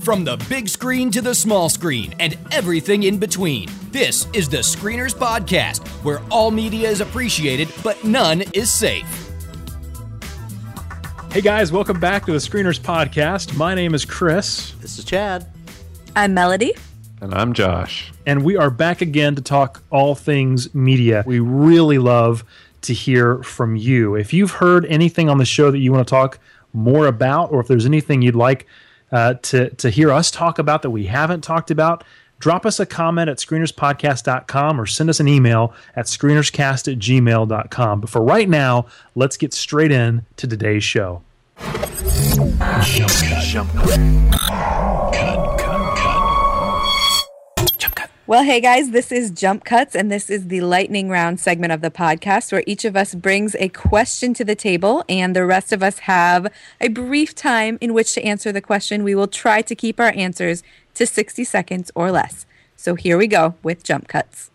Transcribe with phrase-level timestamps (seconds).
[0.00, 4.58] From the big screen to the small screen and everything in between, this is the
[4.58, 9.30] Screeners Podcast, where all media is appreciated, but none is safe.
[11.30, 13.54] Hey guys, welcome back to the Screeners Podcast.
[13.58, 14.72] My name is Chris.
[14.80, 15.46] This is Chad.
[16.16, 16.72] I'm Melody.
[17.20, 18.10] And I'm Josh.
[18.24, 21.24] And we are back again to talk all things media.
[21.26, 22.42] We really love
[22.82, 24.14] to hear from you.
[24.14, 26.38] If you've heard anything on the show that you want to talk
[26.72, 28.66] more about, or if there's anything you'd like
[29.12, 32.04] uh, to, to hear us talk about that we haven't talked about,
[32.38, 38.00] drop us a comment at screenerspodcast.com or send us an email at screenerscast at gmail.com.
[38.00, 41.22] But for right now, let's get straight in to today's show.
[41.58, 43.42] Jump cut.
[43.42, 44.00] Jump cut.
[45.12, 45.49] Cut,
[48.30, 51.80] Well, hey guys, this is Jump Cuts, and this is the lightning round segment of
[51.80, 55.72] the podcast where each of us brings a question to the table, and the rest
[55.72, 56.46] of us have
[56.80, 59.02] a brief time in which to answer the question.
[59.02, 60.62] We will try to keep our answers
[60.94, 62.46] to 60 seconds or less.
[62.76, 64.52] So here we go with Jump Cuts.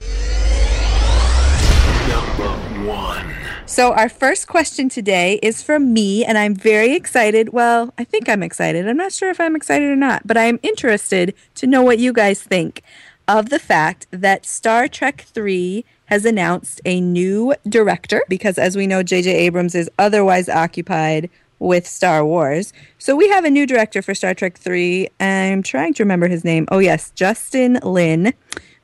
[2.08, 3.30] Number one.
[3.68, 7.50] So, our first question today is from me, and I'm very excited.
[7.50, 8.88] Well, I think I'm excited.
[8.88, 12.14] I'm not sure if I'm excited or not, but I'm interested to know what you
[12.14, 12.84] guys think
[13.28, 18.88] of the fact that Star Trek 3 has announced a new director because, as we
[18.88, 19.32] know, J.J.
[19.32, 22.74] Abrams is otherwise occupied with Star Wars.
[22.98, 25.10] So we have a new director for Star Trek 3.
[25.20, 26.68] I'm trying to remember his name.
[26.72, 28.34] Oh, yes, Justin Lin,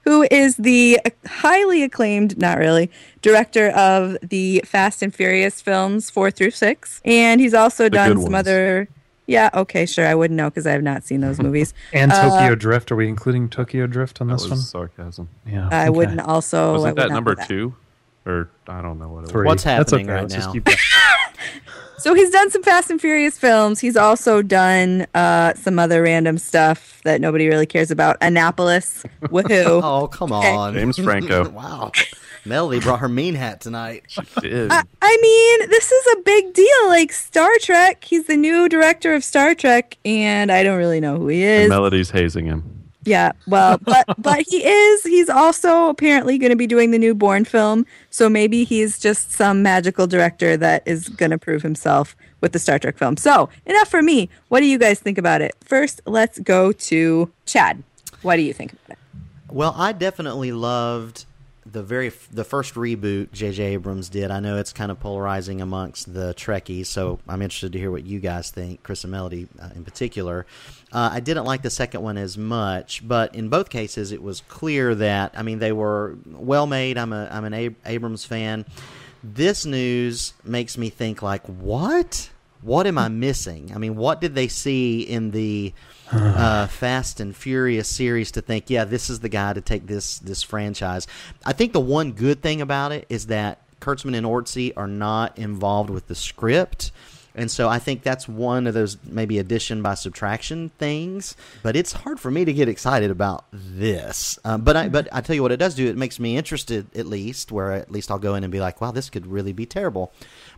[0.04, 2.90] who is the highly acclaimed, not really,
[3.22, 7.02] director of the Fast and Furious films 4 through 6.
[7.06, 8.48] And he's also the done some ones.
[8.48, 8.88] other.
[9.32, 10.06] Yeah, okay, sure.
[10.06, 11.74] I wouldn't know because I have not seen those movies.
[11.94, 12.92] and uh, Tokyo Drift.
[12.92, 14.58] Are we including Tokyo Drift on this one?
[14.58, 15.30] Sarcasm.
[15.46, 15.70] Yeah.
[15.72, 15.90] I okay.
[15.90, 16.74] wouldn't also.
[16.74, 17.48] Wasn't that number that.
[17.48, 17.76] two?
[18.26, 19.46] Or I don't know what it was.
[19.46, 20.14] What's happening okay.
[20.14, 20.54] right Let's now?
[21.98, 23.80] So he's done some Fast and Furious films.
[23.80, 28.18] He's also done uh, some other random stuff that nobody really cares about.
[28.22, 29.82] Annapolis, woohoo!
[29.84, 31.50] oh come on, James Franco.
[31.50, 31.92] wow,
[32.46, 34.04] Melody brought her mean hat tonight.
[34.08, 34.72] She did.
[34.72, 36.88] I, I, mean, this is a big deal.
[36.88, 41.18] Like Star Trek, he's the new director of Star Trek, and I don't really know
[41.18, 41.62] who he is.
[41.62, 42.82] And Melody's hazing him.
[43.04, 45.04] Yeah, well, but but he is.
[45.04, 47.86] He's also apparently going to be doing the new Bourne film.
[48.10, 52.60] So maybe he's just some magical director that is going to prove himself with the
[52.60, 53.18] Star Trek film.
[53.18, 54.30] So enough for me.
[54.50, 55.56] What do you guys think about it?
[55.62, 57.84] First, let's go to Chad.
[58.22, 58.98] What do you think about it?
[59.50, 61.26] Well, I definitely loved
[61.72, 63.74] the very the first reboot J.J.
[63.74, 64.32] Abrams did.
[64.32, 68.06] I know it's kind of polarizing amongst the Trekkies, so I'm interested to hear what
[68.06, 70.46] you guys think, Chris and Melody uh, in particular.
[70.92, 74.42] Uh, I didn't like the second one as much, but in both cases, it was
[74.48, 76.98] clear that I mean they were well made.
[76.98, 78.66] I'm a I'm an Ab- Abrams fan.
[79.24, 82.30] This news makes me think like, what?
[82.62, 83.72] What am I missing?
[83.74, 85.74] I mean, what did they see in the
[86.12, 90.20] uh, Fast and Furious series to think, yeah, this is the guy to take this
[90.20, 91.08] this franchise.
[91.46, 95.38] I think the one good thing about it is that Kurtzman and Orci are not
[95.38, 96.92] involved with the script.
[97.34, 101.38] And so I think that's one of those maybe addition by subtraction things.
[101.64, 104.38] But it's hard for me to get excited about this.
[104.44, 105.88] Um, but I but I tell you what it does do.
[105.88, 108.82] It makes me interested at least, where at least I'll go in and be like,
[108.82, 110.12] wow, this could really be terrible.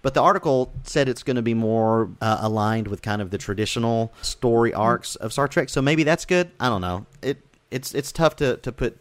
[0.04, 3.38] But the article said it's going to be more uh, aligned with kind of the
[3.38, 5.70] traditional story arcs of Star Trek.
[5.70, 6.52] So maybe that's good.
[6.60, 7.08] I don't know.
[7.24, 7.40] It
[7.72, 9.00] it's it's tough to to put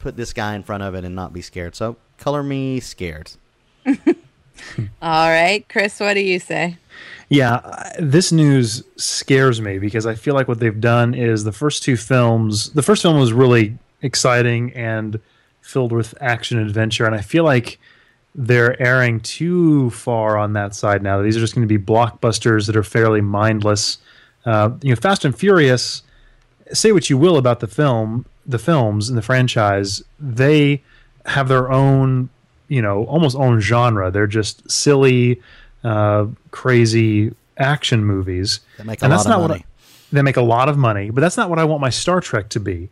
[0.00, 1.76] put this guy in front of it and not be scared.
[1.76, 3.30] So color me scared.
[3.86, 6.76] All right, Chris, what do you say?
[7.28, 11.82] Yeah, this news scares me because I feel like what they've done is the first
[11.84, 12.70] two films.
[12.70, 15.20] The first film was really exciting and
[15.62, 17.78] filled with action and adventure, and I feel like
[18.34, 21.20] they're erring too far on that side now.
[21.20, 23.98] These are just going to be blockbusters that are fairly mindless.
[24.44, 26.02] Uh, you know, Fast and Furious.
[26.72, 30.82] Say what you will about the film, the films and the franchise, they
[31.26, 32.28] have their own,
[32.68, 34.10] you know, almost own genre.
[34.10, 35.42] They're just silly,
[35.82, 38.60] uh, crazy action movies.
[38.78, 39.52] That make a and lot that's of not money.
[39.52, 39.64] What I,
[40.12, 42.48] they make a lot of money, but that's not what I want my Star Trek
[42.50, 42.88] to be.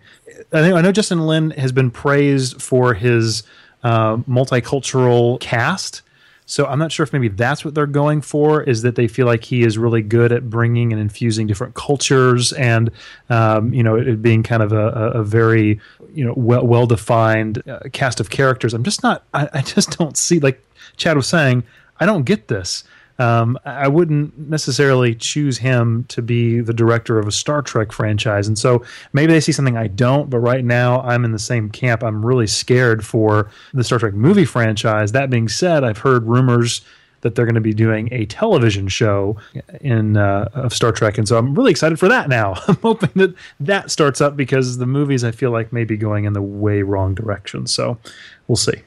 [0.53, 3.43] I, know Justin Lin has been praised for his
[3.83, 6.03] uh, multicultural cast.
[6.47, 9.27] So I'm not sure if maybe that's what they're going for is that they feel
[9.27, 12.91] like he is really good at bringing and infusing different cultures and
[13.29, 15.79] um, you know it being kind of a, a very
[16.15, 18.73] you know well well defined uh, cast of characters.
[18.73, 20.65] I'm just not I, I just don't see like
[20.97, 21.65] Chad was saying
[22.01, 22.83] I don't get this
[23.19, 28.47] um, I wouldn't necessarily choose him to be the director of a Star Trek franchise.
[28.47, 31.69] And so maybe they see something I don't, but right now I'm in the same
[31.69, 32.05] camp.
[32.05, 35.13] I'm really scared for the Star Trek movie franchise.
[35.13, 36.81] That being said, I've heard rumors
[37.23, 39.37] that they're going to be doing a television show
[39.81, 42.29] in uh, of Star Trek, and so I'm really excited for that.
[42.29, 45.97] Now I'm hoping that that starts up because the movies I feel like may be
[45.97, 47.67] going in the way wrong direction.
[47.67, 47.99] So
[48.47, 48.83] we'll see.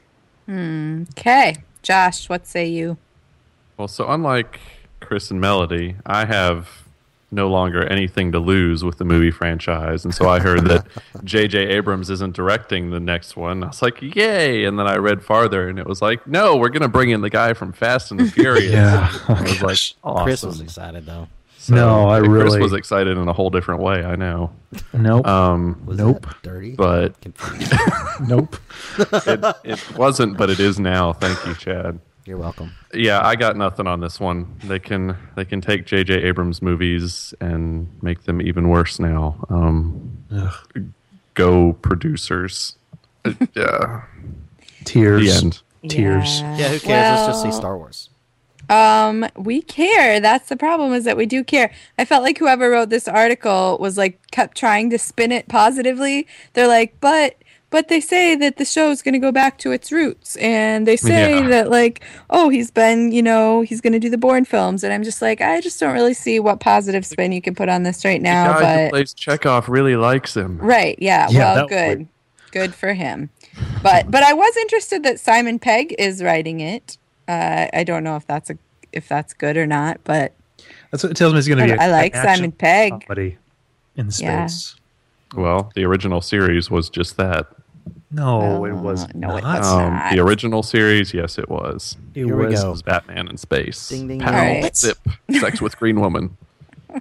[0.48, 2.96] Okay, Josh, what say you?
[3.82, 4.60] Well, so unlike
[5.00, 6.68] Chris and Melody, I have
[7.32, 10.04] no longer anything to lose with the movie franchise.
[10.04, 10.86] And so I heard that
[11.24, 11.66] J.J.
[11.66, 13.64] Abrams isn't directing the next one.
[13.64, 14.66] I was like, yay.
[14.66, 17.22] And then I read farther and it was like, no, we're going to bring in
[17.22, 18.70] the guy from Fast and the Furious.
[18.70, 19.12] Yeah.
[19.26, 20.24] I was like, awesome.
[20.26, 21.26] Chris was excited though.
[21.58, 24.04] So, No, I Chris really- was excited in a whole different way.
[24.04, 24.52] I know.
[24.92, 25.26] Nope.
[25.26, 26.24] Um, Was Nope.
[26.24, 26.76] that dirty?
[26.76, 27.14] but
[28.28, 28.54] nope.
[28.96, 31.12] it, it wasn't, but it is now.
[31.14, 31.98] Thank you, Chad.
[32.24, 32.72] You're welcome.
[32.94, 34.56] Yeah, I got nothing on this one.
[34.64, 36.22] They can they can take J.J.
[36.22, 39.44] Abrams movies and make them even worse now.
[39.48, 40.52] Um,
[41.34, 42.76] go producers.
[43.54, 44.02] Yeah,
[44.84, 45.22] Tears.
[45.22, 45.62] the end.
[45.88, 46.40] Tears.
[46.40, 47.18] Yeah, who cares?
[47.20, 48.08] Let's just see Star Wars.
[48.68, 50.18] Um, we care.
[50.18, 51.72] That's the problem is that we do care.
[51.98, 56.26] I felt like whoever wrote this article was like kept trying to spin it positively.
[56.54, 57.36] They're like, but
[57.72, 60.86] but they say that the show is going to go back to its roots and
[60.86, 61.48] they say Yeah.
[61.48, 64.92] that like oh he's been you know he's going to do the Bourne films and
[64.92, 67.82] I'm just like I just don't really see what positive spin you can put on
[67.82, 70.58] this right The now guy who but plays Chekov really likes him.
[70.58, 70.96] Right.
[71.00, 71.26] Yeah.
[71.30, 71.98] Yeah, well, good.
[71.98, 72.08] would-
[72.52, 73.30] Good for him.
[73.82, 76.98] But but I was interested that Simon Pegg is writing it.
[77.26, 78.58] Uh, I don't know if that's a
[78.92, 80.34] if that's good or not, but
[80.90, 81.38] That's what it tells me.
[81.38, 81.78] It's going to be.
[81.80, 83.06] I a- like Simon Pegg.
[83.06, 83.38] comedy
[83.96, 84.44] in Yeah.
[84.48, 84.76] space.
[85.34, 87.46] Well, the original series was just that.
[88.12, 89.58] No, it was no, it not.
[89.60, 90.12] was Um, not.
[90.12, 91.96] the original series, yes, it was.
[92.14, 92.62] It Here we was.
[92.62, 92.70] go.
[92.70, 93.88] Was Batman in space.
[93.88, 94.70] Ding, ding, Pow, ding.
[94.74, 94.98] Zip,
[95.40, 96.36] sex with green woman.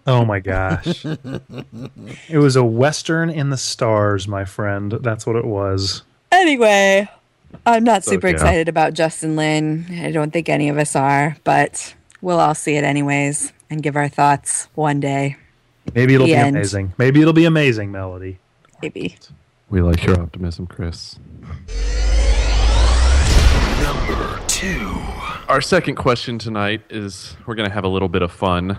[0.08, 1.06] Oh my gosh!
[2.30, 4.94] it was a western in the stars, my friend.
[5.02, 6.04] That's what it was.
[6.32, 7.10] Anyway,
[7.66, 8.34] I'm not So, super yeah.
[8.36, 9.86] excited about Justin Lin.
[10.02, 13.98] I don't think any of us are, but we'll all see it anyways and give
[13.98, 15.36] our thoughts one day,
[15.94, 16.56] Maybe it'll The be end.
[16.56, 16.94] amazing.
[16.98, 18.38] Maybe it'll be amazing, Melody.
[18.82, 19.18] maybe.
[19.72, 21.18] We like your optimism, Chris.
[23.82, 25.00] Number two.
[25.48, 28.78] Our second question tonight is we're going to have a little bit of fun.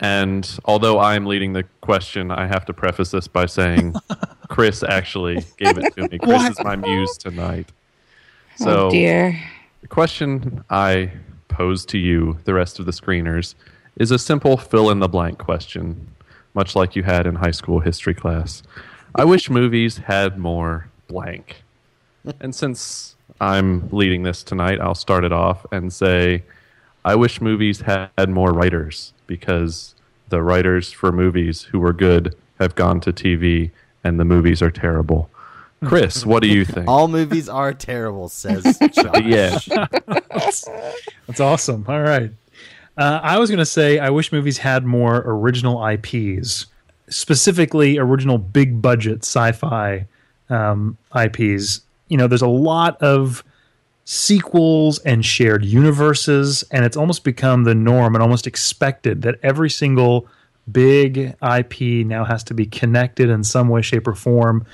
[0.00, 3.94] And although I'm leading the question, I have to preface this by saying
[4.48, 6.18] Chris actually gave it to me.
[6.18, 7.70] Chris is my muse tonight.
[8.60, 9.38] Oh, so, oh dear.
[9.82, 11.12] the question I
[11.48, 13.56] pose to you, the rest of the screeners,
[13.96, 16.08] is a simple fill in the blank question,
[16.54, 18.62] much like you had in high school history class.
[19.14, 21.62] I wish movies had more blank.
[22.40, 26.44] And since I'm leading this tonight, I'll start it off and say
[27.04, 29.94] I wish movies had more writers because
[30.28, 33.70] the writers for movies who were good have gone to TV
[34.04, 35.30] and the movies are terrible.
[35.84, 36.86] Chris, what do you think?
[36.88, 39.22] All movies are terrible, says Josh.
[39.24, 39.58] yeah.
[41.26, 41.86] That's awesome.
[41.88, 42.30] All right.
[42.98, 46.66] Uh, I was going to say I wish movies had more original IPs,
[47.10, 50.06] specifically original big budget sci-fi
[50.48, 51.80] um, IPs.
[52.08, 53.44] You know, there's a lot of
[54.04, 59.70] sequels and shared universes, and it's almost become the norm and almost expected that every
[59.70, 60.26] single
[60.70, 64.64] big IP now has to be connected in some way, shape, or form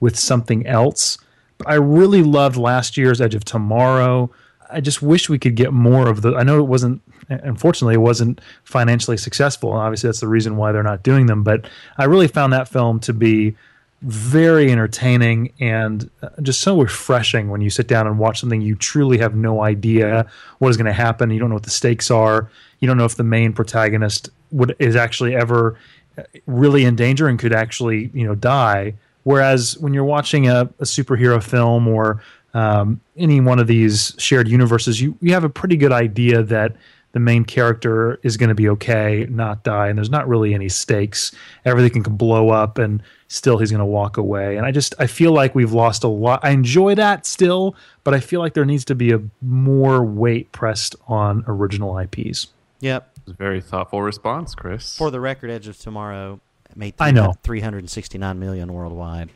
[0.00, 1.18] with something else.
[1.58, 4.30] But I really loved last year's Edge of Tomorrow.
[4.70, 6.34] I just wish we could get more of the.
[6.34, 9.72] I know it wasn't, unfortunately, it wasn't financially successful.
[9.72, 11.42] Obviously, that's the reason why they're not doing them.
[11.42, 11.68] But
[11.98, 13.56] I really found that film to be
[14.02, 18.76] very entertaining and uh, just so refreshing when you sit down and watch something you
[18.76, 20.26] truly have no idea
[20.58, 21.30] what is going to happen.
[21.30, 22.50] You don't know what the stakes are.
[22.80, 25.78] You don't know if the main protagonist would is actually ever
[26.18, 28.94] uh, really in danger and could actually you know die.
[29.24, 32.22] Whereas when you're watching a, a superhero film or
[32.54, 36.76] um, any one of these shared universes, you you have a pretty good idea that
[37.16, 40.68] the main character is going to be okay, not die, and there's not really any
[40.68, 41.32] stakes.
[41.64, 44.58] Everything can blow up, and still he's going to walk away.
[44.58, 46.40] And I just I feel like we've lost a lot.
[46.42, 50.52] I enjoy that still, but I feel like there needs to be a more weight
[50.52, 52.48] pressed on original IPs.
[52.80, 53.10] Yep.
[53.16, 54.94] It's a very thoughtful response, Chris.
[54.98, 56.38] For the record, Edge of Tomorrow
[56.74, 57.32] made I know.
[57.44, 59.30] 369 million worldwide,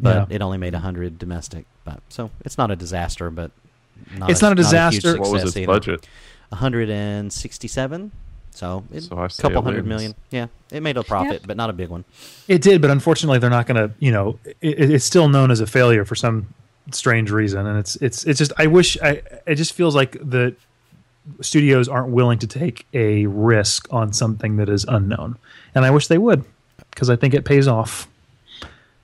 [0.00, 0.36] but Yeah.
[0.36, 1.66] it only made 100 domestic.
[1.84, 3.52] But so it's not a disaster, but
[4.18, 5.12] not It's not a huge disaster.
[5.12, 5.66] what was success its either.
[5.68, 6.08] budget?
[6.50, 8.12] 167.
[8.50, 9.88] So, it, So I a say couple it hundred wins.
[9.88, 10.14] million.
[10.30, 12.04] Yeah, it made a profit, but not a big one.
[12.48, 13.94] It did, but unfortunately, they're not going to.
[13.98, 16.54] You know, it, it's still known as a failure for some
[16.90, 18.52] strange reason, and it's it's it's just.
[18.56, 18.96] I wish.
[19.02, 20.56] I it just feels like the
[21.42, 25.36] studios aren't willing to take a risk on something that is unknown,
[25.74, 26.42] and I wish they would,
[26.90, 28.08] because I think it pays off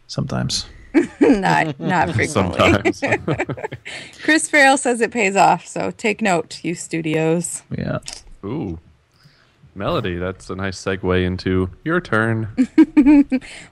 [0.07, 0.65] sometimes.
[1.21, 2.93] not not frequently.
[2.93, 3.03] Sometimes.
[4.23, 7.63] Chris Farrell says it pays off, so take note, you studios.
[7.77, 7.99] Yeah.
[8.45, 8.79] Ooh.
[9.75, 12.49] Melody, that's a nice segue into your turn.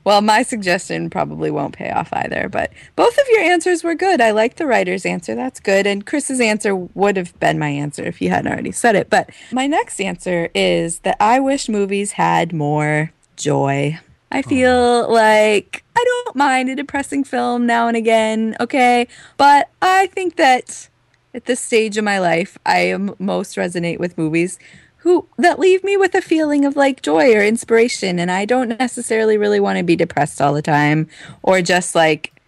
[0.03, 4.19] Well, my suggestion probably won't pay off either, but both of your answers were good.
[4.19, 5.35] I like the writer's answer.
[5.35, 5.87] That's good.
[5.87, 9.11] And Chris's answer would have been my answer if you hadn't already said it.
[9.11, 13.99] But my next answer is that I wish movies had more joy.
[14.31, 19.09] I feel like I don't mind a depressing film now and again, okay?
[19.37, 20.89] But I think that
[21.35, 24.59] at this stage of my life, I am most resonate with movies
[24.99, 28.69] who that leave me with a feeling of like joy or inspiration and I don't
[28.69, 31.09] necessarily really want to be depressed all the time
[31.43, 32.39] or just like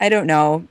[0.00, 0.66] I don't know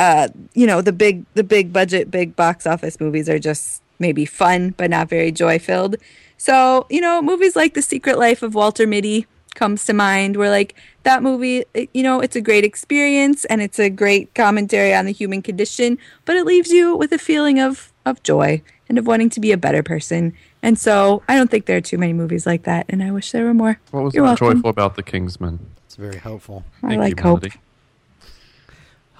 [0.00, 4.24] uh you know the big the big budget big box office movies are just maybe
[4.24, 5.96] fun but not very joy filled.
[6.36, 9.26] So, you know, movies like The Secret Life of Walter Mitty
[9.58, 10.72] comes to mind where like
[11.02, 15.04] that movie it- you know it's a great experience and it's a great commentary on
[15.04, 19.06] the human condition but it leaves you with a feeling of of joy and of
[19.10, 22.12] wanting to be a better person and so i don't think there are too many
[22.12, 24.58] movies like that and i wish there were more What was You're not welcome.
[24.58, 25.58] joyful about the Kingsman?
[25.86, 26.58] It's very hopeful.
[26.82, 27.60] i Thank like you, hope Melody.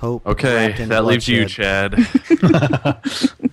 [0.04, 0.24] Hope.
[0.32, 1.44] Okay, wrapped in that leaves you.
[1.46, 1.90] Chad.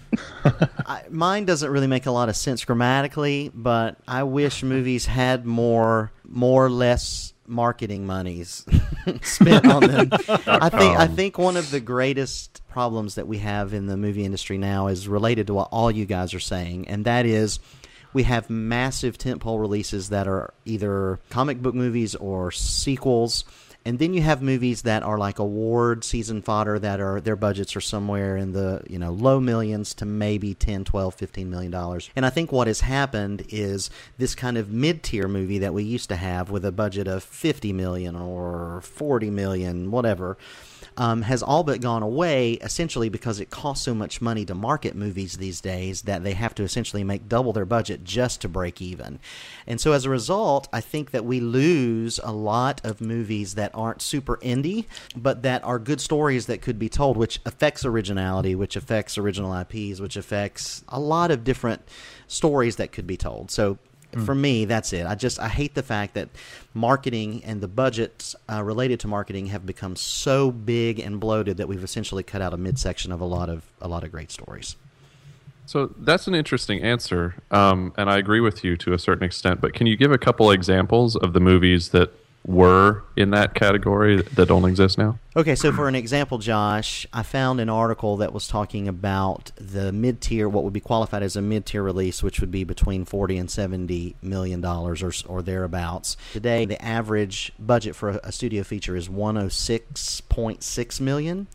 [0.86, 5.46] I, mine doesn't really make a lot of sense grammatically, but I wish movies had
[5.46, 8.66] more, more or less marketing monies
[9.22, 10.10] spent on them.
[10.48, 14.26] I think I think one of the greatest problems that we have in the movie
[14.26, 17.60] industry now is related to what all you guys are saying, and that is
[18.14, 23.44] we have massive tentpole releases that are either comic book movies or sequels.
[23.86, 27.76] And then you have movies that are like award season fodder that are their budgets
[27.76, 32.10] are somewhere in the, you know, low millions to maybe 10, 12, 15 million dollars.
[32.16, 36.10] And I think what has happened is this kind of mid-tier movie that we used
[36.10, 40.38] to have with a budget of 50 million or 40 million, whatever
[40.98, 44.96] um, has all but gone away essentially because it costs so much money to market
[44.96, 48.82] movies these days that they have to essentially make double their budget just to break
[48.82, 49.20] even.
[49.68, 53.72] And so as a result, I think that we lose a lot of movies that
[53.74, 54.86] aren't super indie,
[55.16, 59.54] but that are good stories that could be told, which affects originality, which affects original
[59.58, 61.82] IPs, which affects a lot of different
[62.28, 63.52] stories that could be told.
[63.52, 63.78] So
[64.26, 65.06] for me, that's it.
[65.06, 66.30] I just I hate the fact that
[66.74, 71.68] marketing and the budgets uh, related to marketing have become so big and bloated that
[71.68, 74.76] we've essentially cut out a midsection of a lot of a lot of great stories.
[75.68, 79.62] So that's an interesting answer, um, and I agree with you to a certain extent.
[79.62, 82.14] But can you give a couple examples of the movies that
[82.48, 85.18] were in that category that don't exist now?
[85.36, 89.92] Okay, so for an example, Josh, I found an article that was talking about the
[89.92, 93.50] mid-tier, what would be qualified as a mid-tier release, which would be between forty and
[93.50, 96.18] seventy million dollars or or thereabouts.
[96.34, 101.48] Today, the average budget for a, studio feature is one hundred six point six million.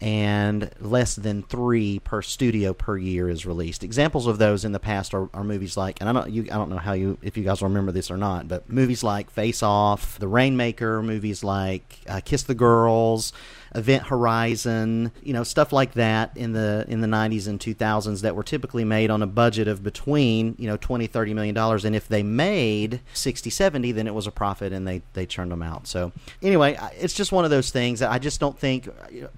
[0.00, 3.84] And less than three per studio per year is released.
[3.84, 6.56] Examples of those in the past are, are movies like, and I don't, you, I
[6.56, 9.62] don't know how you, if you guys remember this or not, but movies like Face
[9.62, 13.34] Off, The Rainmaker, movies like uh, Kiss the Girls,
[13.74, 18.34] Event Horizon, you know, stuff like that in the in the 90s and 2000s that
[18.34, 21.94] were typically made on a budget of between, you know, 20 30 million dollars and
[21.94, 25.62] if they made 60 70 then it was a profit and they they churned them
[25.62, 25.86] out.
[25.86, 26.12] So,
[26.42, 28.88] anyway, it's just one of those things that I just don't think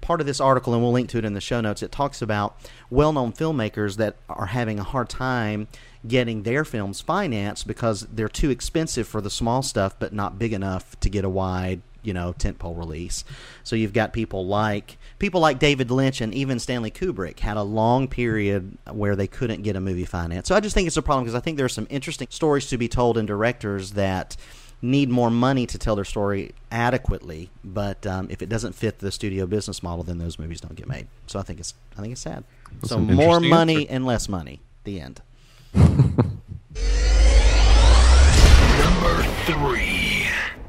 [0.01, 1.83] part of this article and we'll link to it in the show notes.
[1.83, 2.57] It talks about
[2.89, 5.67] well-known filmmakers that are having a hard time
[6.07, 10.53] getting their films financed because they're too expensive for the small stuff but not big
[10.53, 13.23] enough to get a wide you know tentpole release.
[13.63, 17.63] So you've got people like people like David Lynch and even Stanley Kubrick had a
[17.63, 20.47] long period where they couldn't get a movie financed.
[20.47, 22.67] So I just think it's a problem because I think there are some interesting stories
[22.67, 24.37] to be told in directors that
[24.83, 27.49] need more money to tell their story adequately.
[27.63, 30.87] But um, if it doesn't fit the studio business model, then those movies don't get
[30.87, 31.07] made.
[31.25, 32.43] So I think it's I think it's sad.
[32.81, 33.95] That's so more money answer.
[33.95, 34.61] and less money.
[34.83, 35.21] The end.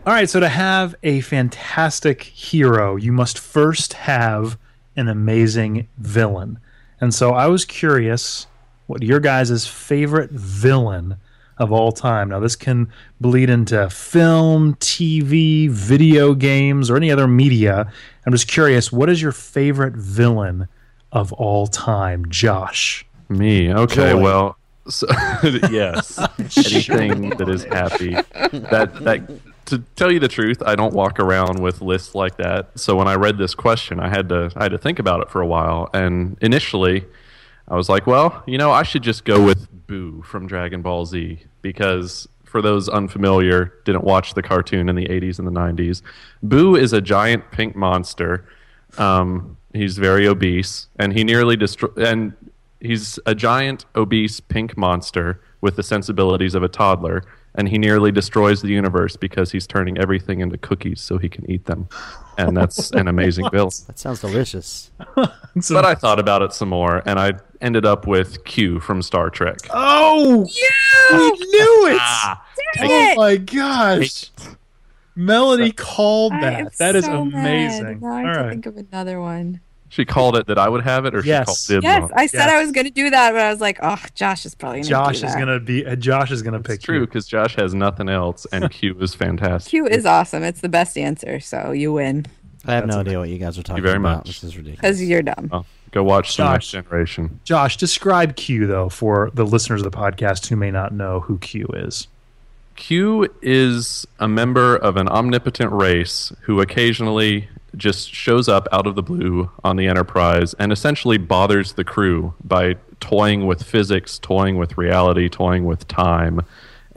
[0.07, 4.59] All right, so to have a fantastic hero, you must first have
[4.97, 6.59] an amazing villain.
[7.01, 8.47] And so I was curious
[8.87, 11.17] what your guys' favorite villain
[11.57, 12.29] of all time.
[12.29, 17.91] Now, this can bleed into film, TV, video games, or any other media.
[18.27, 20.69] I'm just curious, what is your favorite villain
[21.13, 23.07] of all time, Josh?
[23.31, 23.73] Me.
[23.73, 24.13] Okay.
[24.13, 24.21] Joy.
[24.21, 24.59] Well,
[24.91, 25.07] so,
[25.71, 26.19] yes.
[26.59, 28.11] Anything that is happy.
[28.11, 29.23] That that
[29.67, 32.79] to tell you the truth, I don't walk around with lists like that.
[32.79, 35.31] So when I read this question, I had to I had to think about it
[35.31, 35.89] for a while.
[35.93, 37.05] And initially,
[37.69, 41.07] I was like, well, you know, I should just go with Buu from Dragon Ball
[41.07, 46.03] Z because for those unfamiliar, didn't watch the cartoon in the 80s and the 90s,
[46.47, 48.47] Buu is a giant pink monster.
[48.97, 51.89] Um, he's very obese, and he nearly destroy.
[51.97, 52.33] And
[52.79, 57.25] he's a giant, obese pink monster with the sensibilities of a toddler,
[57.57, 61.49] and he nearly destroys the universe because he's turning everything into cookies so he can
[61.51, 61.89] eat them.
[62.37, 63.71] And that's an amazing villain.
[63.87, 64.91] That sounds delicious.
[65.61, 69.03] So- But I thought about it some more, and I ended up with Q from
[69.03, 69.59] Star Trek.
[69.71, 70.71] oh, you
[71.39, 71.99] knew it!
[72.01, 72.45] Ah,
[72.81, 74.31] oh my gosh,
[75.15, 76.61] Melody called I that.
[76.61, 78.01] am That is so amazing.
[78.01, 78.03] Mad.
[78.03, 78.51] Now I All have to right.
[78.51, 79.61] think of another one.
[79.89, 81.43] She called it that I would have it, or Yes.
[81.43, 82.15] she called dibs Yes, on it?
[82.17, 82.51] I said Yes.
[82.53, 84.85] I was going to do that, but I was like, oh, Josh is probably going
[84.85, 85.87] to Josh do is gonna be.
[85.87, 89.71] Uh, Josh is gonna pick true because Josh has nothing else, and Q is fantastic.
[89.71, 90.43] Q is awesome.
[90.43, 92.27] It's the best answer, so you win
[92.67, 94.19] I have That's no idea what you guys are talking very about.
[94.19, 94.27] much.
[94.41, 94.81] This is ridiculous.
[94.81, 95.51] because you're dumb.
[95.53, 97.39] Oh, go watch the Next Generation.
[97.45, 101.37] Josh, describe Q though for the listeners of the podcast who may not know who
[101.39, 102.09] Q is.
[102.77, 108.95] Q is a member of an omnipotent race who occasionally just shows up out of
[108.95, 114.57] the blue on the Enterprise and essentially bothers the crew by toying with physics, toying
[114.57, 116.41] with reality, toying with time.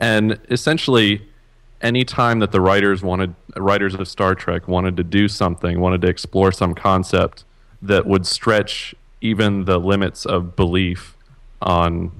[0.00, 1.22] And essentially,
[1.80, 6.00] any time that the writers wanted, writers of Star Trek wanted to do something, wanted
[6.02, 7.44] to explore some concept
[7.82, 11.16] that would stretch even the limits of belief
[11.60, 12.10] on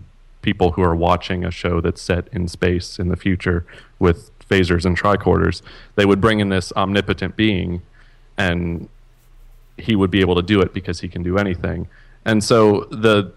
[0.42, 3.66] people who are watching a show that's set in space in the future
[3.98, 5.62] with phasers and tricorders,
[5.96, 7.82] they would bring in this omnipotent being
[8.38, 8.88] and
[9.76, 11.88] he would be able to do it because he can do anything.
[12.24, 13.32] And so the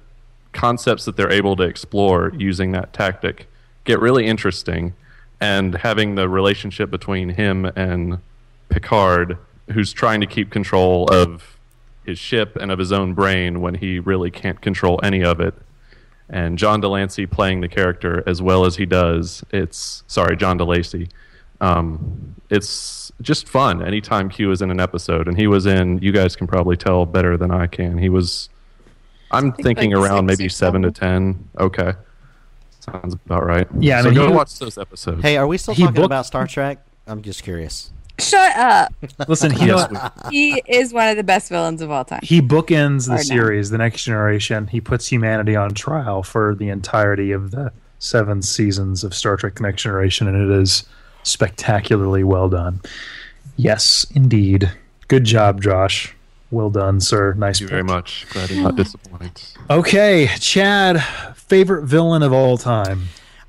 [0.53, 3.47] concepts that they're able to explore using that tactic
[3.83, 4.93] get really interesting.
[5.39, 8.19] And having the relationship between him and
[8.69, 9.37] Picard,
[9.71, 11.57] who's trying to keep control of
[12.05, 15.55] his ship and of his own brain when he really can't control any of it.
[16.29, 20.57] And John de Lancie playing the character as well as he does, it's sorry, John
[20.57, 21.09] DeLacy.
[21.61, 25.99] Um, it's just fun anytime Q is in an episode, and he was in.
[25.99, 27.97] You guys can probably tell better than I can.
[27.97, 28.49] He was.
[29.31, 31.47] I'm think thinking like around six maybe or seven to ten.
[31.59, 31.93] Okay,
[32.81, 33.67] sounds about right.
[33.79, 35.21] Yeah, I so mean, go he- watch those episodes.
[35.21, 36.79] Hey, are we still He talking booked- about Star Trek?
[37.07, 37.91] I'm just curious.
[38.19, 38.93] Shut up.
[39.27, 39.89] Listen, he, Yes,
[40.29, 42.19] he is one of the best villains of all time.
[42.21, 43.21] he bookends the Or no.
[43.23, 44.67] series, The Next Generation.
[44.67, 49.55] He puts humanity on trial for the entirety of the seven seasons of Star Trek:
[49.55, 50.83] The Next Generation, and it is
[51.23, 52.81] spectacularly well done.
[53.57, 54.71] Yes, indeed.
[55.07, 56.15] Good job, Josh.
[56.51, 57.33] Well done, sir.
[57.33, 57.59] Nice.
[57.59, 58.27] Thank you very much.
[58.31, 59.53] Glad to not disappoint.
[59.69, 61.01] Okay, Chad,
[61.35, 63.03] favorite villain of all time.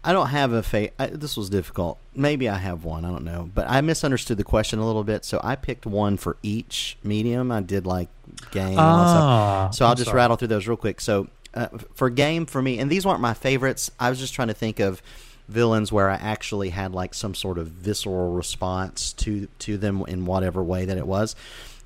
[0.05, 1.99] I don't have a fa- I, This was difficult.
[2.15, 3.05] Maybe I have one.
[3.05, 3.49] I don't know.
[3.55, 7.51] But I misunderstood the question a little bit, so I picked one for each medium.
[7.53, 8.09] I did like
[8.51, 8.69] game.
[8.71, 9.23] and all that stuff.
[9.23, 10.17] Ah, So I'll I'm just sorry.
[10.17, 11.01] rattle through those real quick.
[11.01, 13.91] So uh, for game for me, and these weren't my favorites.
[14.01, 15.01] I was just trying to think of
[15.49, 20.25] villains where I actually had like some sort of visceral response to to them in
[20.27, 21.35] whatever way that it was.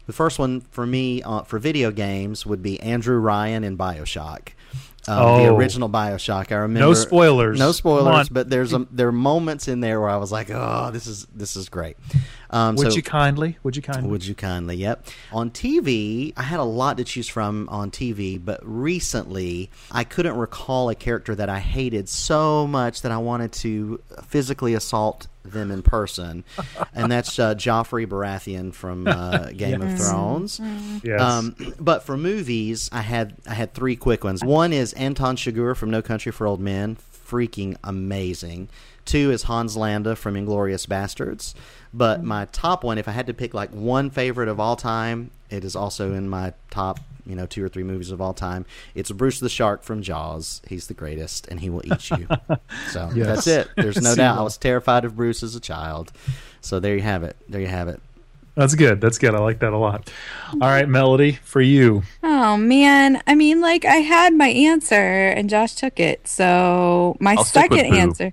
[0.06, 4.50] The first one for me uh, for video games would be Andrew Ryan in Bioshock.
[5.08, 5.56] Um, The Oh.
[5.56, 6.50] original Bioshock.
[6.52, 7.58] I remember No spoilers.
[7.58, 10.90] No spoilers, but there's a, there are moments in there where I was like, "Oh,
[10.92, 11.96] this is this is great."
[12.50, 13.58] Um, Would so- you kindly?
[13.62, 14.08] Would you kindly?
[14.10, 14.76] would you kindly?
[14.76, 15.06] Yep.
[15.32, 20.36] On TV, I had a lot to choose from on TV, but recently I couldn't
[20.36, 25.70] recall a character that I hated so much that I wanted to physically assault them
[25.70, 26.44] in person,
[26.94, 30.60] and that's uh, Joffrey Baratheon from uh, Game of Thrones.
[31.02, 31.20] yes.
[31.20, 34.44] Um, but for movies, I had I had three quick ones.
[34.44, 38.68] One is Anton Chigurh from No Country for Old Men, freaking amazing.
[39.04, 41.54] Two is Hans Landa from Inglourious Basterds.
[41.94, 45.30] But my top one, if I had to pick like one favorite of all time,
[45.48, 48.64] it is also in my top, you know, two or three movies of all time.
[48.94, 50.62] It's Bruce the Shark from Jaws.
[50.68, 52.28] He's the greatest, and he will eat you.
[52.90, 53.26] so Yes.
[53.26, 53.68] that's it.
[53.76, 54.38] There's no doubt.
[54.38, 56.12] I was terrified of Bruce as a child.
[56.60, 57.36] So there you have it.
[57.48, 58.00] There you have it.
[58.54, 59.02] That's good.
[59.02, 59.34] That's good.
[59.34, 60.10] I like that a lot.
[60.54, 62.02] All right, Melody, for you.
[62.22, 66.26] Oh man, I mean, like I had my answer and Josh took it.
[66.26, 68.32] So my I'll second answer.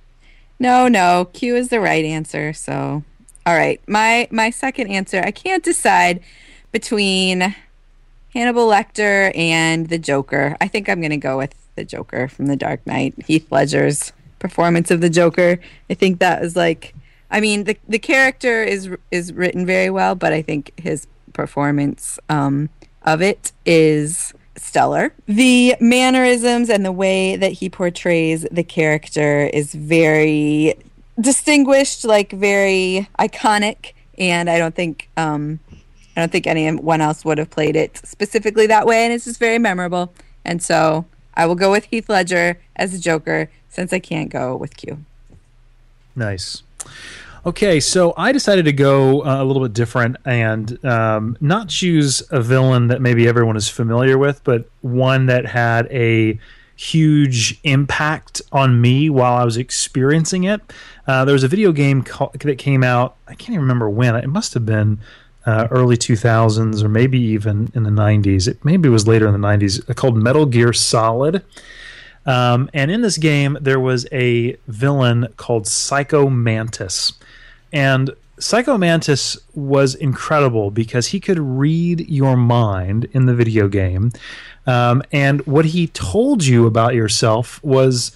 [0.59, 2.53] No, no, Q is the right answer.
[2.53, 3.03] So,
[3.45, 5.21] all right, my my second answer.
[5.25, 6.21] I can't decide
[6.71, 7.53] between
[8.33, 10.57] Hannibal Lecter and the Joker.
[10.59, 13.13] I think I'm going to go with the Joker from The Dark Knight.
[13.25, 15.59] Heath Ledger's performance of the Joker.
[15.89, 16.93] I think that was like.
[17.29, 22.19] I mean, the the character is is written very well, but I think his performance
[22.29, 22.69] um,
[23.01, 25.13] of it is stellar.
[25.27, 30.75] The mannerisms and the way that he portrays the character is very
[31.19, 35.59] distinguished, like very iconic, and I don't think um,
[36.15, 39.39] I don't think anyone else would have played it specifically that way, and it's just
[39.39, 40.13] very memorable.
[40.45, 44.55] And so I will go with Heath Ledger as the Joker since I can't go
[44.55, 45.03] with Q.
[46.15, 46.61] Nice.
[47.45, 52.23] Okay, so I decided to go uh, a little bit different and um, not choose
[52.31, 56.39] a villain that maybe everyone is familiar with, but one that had a
[56.75, 60.61] huge impact on me while I was experiencing it.
[61.05, 62.05] Uh, there was a video game
[62.41, 64.99] that came out, I can't even remember when, it must have been
[65.45, 68.47] uh, early 2000s or maybe even in the 90s.
[68.47, 71.43] It maybe was later in the 90s, uh, called Metal Gear Solid.
[72.25, 77.13] Um, and in this game, there was a villain called Psycho Mantis.
[77.73, 84.11] And Psycho Mantis was incredible because he could read your mind in the video game.
[84.65, 88.15] Um, and what he told you about yourself was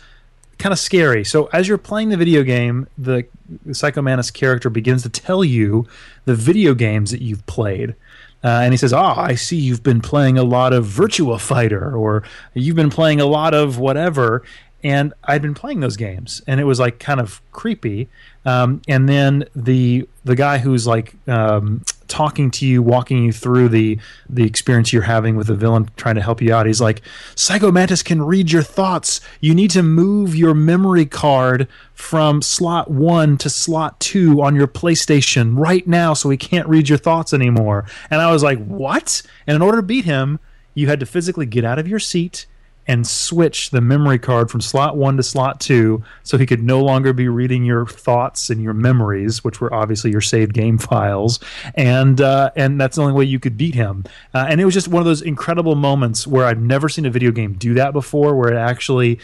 [0.58, 1.24] kind of scary.
[1.24, 3.26] So as you're playing the video game, the,
[3.66, 5.88] the Psycho Mantis character begins to tell you
[6.26, 7.96] the video games that you've played.
[8.44, 11.40] Uh, and he says, "Ah, oh, I see you've been playing a lot of Virtua
[11.40, 14.44] Fighter, or you've been playing a lot of whatever."
[14.84, 18.10] And I'd been playing those games, and it was like kind of creepy.
[18.48, 23.68] Um, and then the the guy who's like um, talking to you, walking you through
[23.68, 26.66] the the experience you're having with the villain, trying to help you out.
[26.66, 27.02] He's like,
[27.36, 29.20] Psycho Mantis can read your thoughts.
[29.42, 34.68] You need to move your memory card from slot one to slot two on your
[34.68, 37.86] PlayStation right now, so he can't read your thoughts anymore.
[38.10, 39.24] And I was like, what?
[39.46, 40.40] And in order to beat him,
[40.74, 42.46] you had to physically get out of your seat
[42.88, 46.82] and switch the memory card from slot one to slot two so he could no
[46.82, 51.40] longer be reading your thoughts and your memories, which were obviously your saved game files.
[51.76, 54.06] And uh, and that's the only way you could beat him.
[54.34, 57.10] Uh, and it was just one of those incredible moments where I've never seen a
[57.10, 59.20] video game do that before, where it actually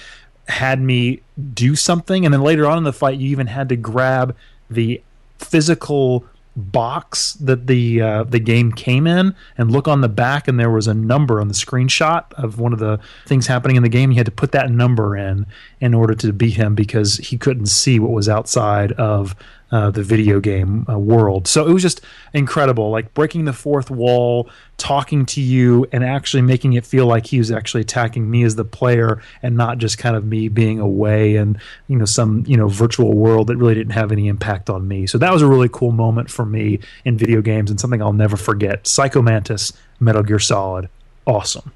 [0.47, 1.21] had me
[1.53, 2.25] do something.
[2.25, 4.35] And then later on in the fight, you even had to grab
[4.69, 5.01] the
[5.37, 10.59] physical box that the uh, the game came in and look on the back and
[10.59, 13.89] there was a number on the screenshot of one of the things happening in the
[13.89, 14.11] game.
[14.11, 15.45] You had to put that number in
[15.79, 19.35] in order to beat him because he couldn't see what was outside of
[19.73, 21.47] uh, the video game uh, world.
[21.47, 21.99] So it was just
[22.31, 27.25] incredible, like breaking the fourth wall, talking to you, and actually making it feel like
[27.25, 30.79] he was actually attacking me as the player, and not just kind of me being
[30.79, 34.69] away and you know some you know virtual world that really didn't have any impact
[34.69, 35.07] on me.
[35.07, 38.13] So that was a really cool moment for me in video games and something I'll
[38.13, 38.85] never forget.
[38.85, 40.87] Psycho Mantis, Metal Gear Solid,
[41.25, 41.71] awesome.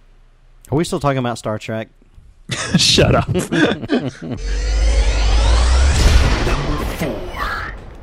[0.70, 1.90] Are we still talking about Star Trek?
[2.78, 3.28] Shut up.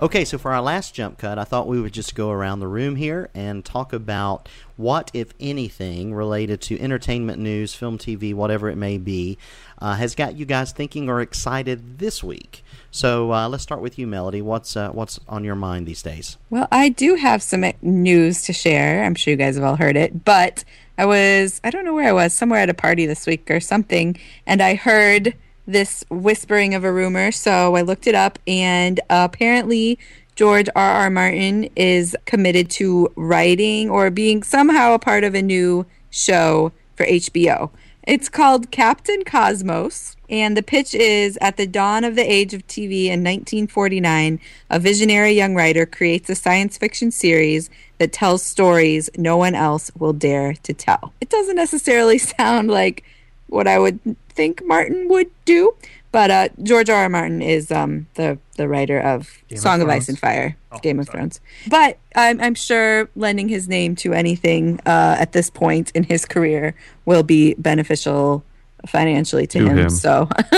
[0.05, 2.69] Okay, so for our last jump cut, I thought we would just go around the
[2.69, 8.69] room here and talk about what, if anything, related to entertainment news, film, TV, whatever
[8.69, 9.39] it may be,
[9.79, 12.63] uh, has got you guys thinking or excited this week.
[12.91, 14.43] So uh, let's start with you, Melody.
[14.43, 16.37] What's uh, what's on your mind these days?
[16.51, 19.05] Well, I do have some news to share.
[19.05, 20.65] I'm sure you guys have all heard it, but
[20.99, 23.59] I was I don't know where I was, somewhere at a party this week or
[23.59, 25.35] something, and I heard
[25.67, 27.33] this whispering of a rumor.
[27.33, 29.99] So I looked it up, and apparently
[30.37, 30.91] George R.
[30.91, 31.11] R.
[31.11, 37.07] Martin is committed to writing or being somehow a part of a new show for
[37.07, 37.71] HBO.
[38.07, 42.67] It's called Captain Cosmos, and the pitch is at the dawn of the age of
[42.67, 49.09] TV in 1949, a visionary young writer creates a science fiction series that tells stories
[49.17, 51.15] no one else will dare to tell.
[51.23, 53.05] It doesn't necessarily sound like
[53.47, 53.99] what I would
[54.35, 55.75] think Martin would do.
[56.15, 57.03] But uh, George R.
[57.03, 57.09] R.
[57.09, 60.79] Martin is um, the the writer of Game Song of, of, Ice and Fire, oh,
[60.79, 61.19] Game of sorry.
[61.19, 61.41] Thrones.
[61.69, 66.25] But I'm, I'm sure lending his name to anything uh, at this point in his
[66.25, 68.45] career will be beneficial
[68.87, 69.79] financially to, to him.
[69.79, 69.91] him.
[69.91, 70.29] So,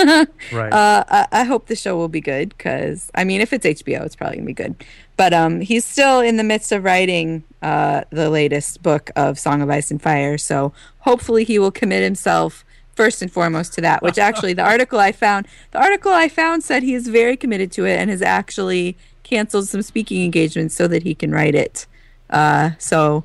[0.52, 0.72] right.
[0.72, 4.04] Uh, I, I, hope the show will be good because I mean, if it's HBO,
[4.04, 4.74] it's probably gonna be good.
[5.16, 9.62] But um, he's still in the midst of writing uh, the latest book of Song
[9.62, 12.62] of Ice and Fire, so hopefully he will commit himself
[12.96, 16.64] first and foremost to that which actually the article i found the article i found
[16.64, 20.86] said he is very committed to it and has actually canceled some speaking engagements so
[20.86, 21.86] that he can write it.
[22.30, 23.24] Uh, so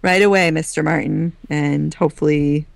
[0.00, 2.66] right away mr martin and hopefully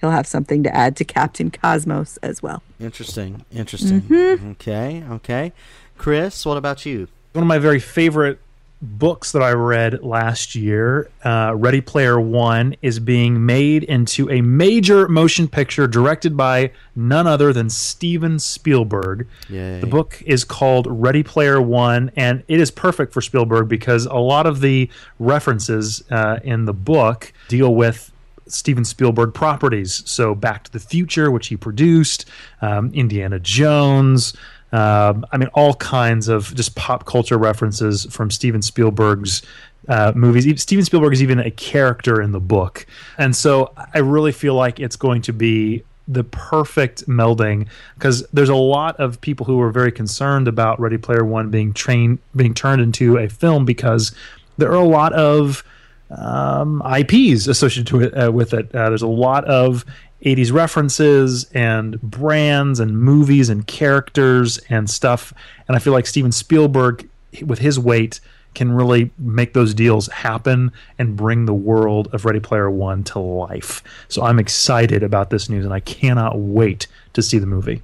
[0.00, 2.62] he'll have something to add to captain cosmos as well.
[2.80, 4.02] Interesting interesting.
[4.02, 4.50] Mm-hmm.
[4.52, 5.52] okay okay.
[5.96, 7.08] Chris what about you?
[7.32, 8.38] One of my very favorite
[8.84, 14.40] books that I read last year, uh, Ready Player One, is being made into a
[14.40, 19.26] major motion picture directed by none other than Steven Spielberg.
[19.48, 19.80] Yay.
[19.80, 24.14] The book is called Ready Player One, and it is perfect for Spielberg because a
[24.14, 28.12] lot of the references uh, in the book deal with
[28.46, 30.02] Steven Spielberg properties.
[30.06, 32.26] So Back to the Future, which he produced,
[32.60, 34.34] um, Indiana Jones.
[34.74, 39.42] Um, I mean, all kinds of just pop culture references from Steven Spielberg's
[39.86, 40.60] uh, movies.
[40.60, 42.84] Steven Spielberg is even a character in the book,
[43.16, 48.48] and so I really feel like it's going to be the perfect melding because there's
[48.48, 52.52] a lot of people who are very concerned about Ready Player One being trained being
[52.52, 54.12] turned into a film because
[54.58, 55.62] there are a lot of
[56.10, 58.74] um, IPs associated it, uh, with it.
[58.74, 59.84] Uh, there's a lot of
[60.24, 65.32] 80s references and brands and movies and characters and stuff.
[65.68, 67.08] And I feel like Steven Spielberg,
[67.44, 68.20] with his weight,
[68.54, 73.18] can really make those deals happen and bring the world of Ready Player One to
[73.18, 73.82] life.
[74.08, 77.82] So I'm excited about this news and I cannot wait to see the movie.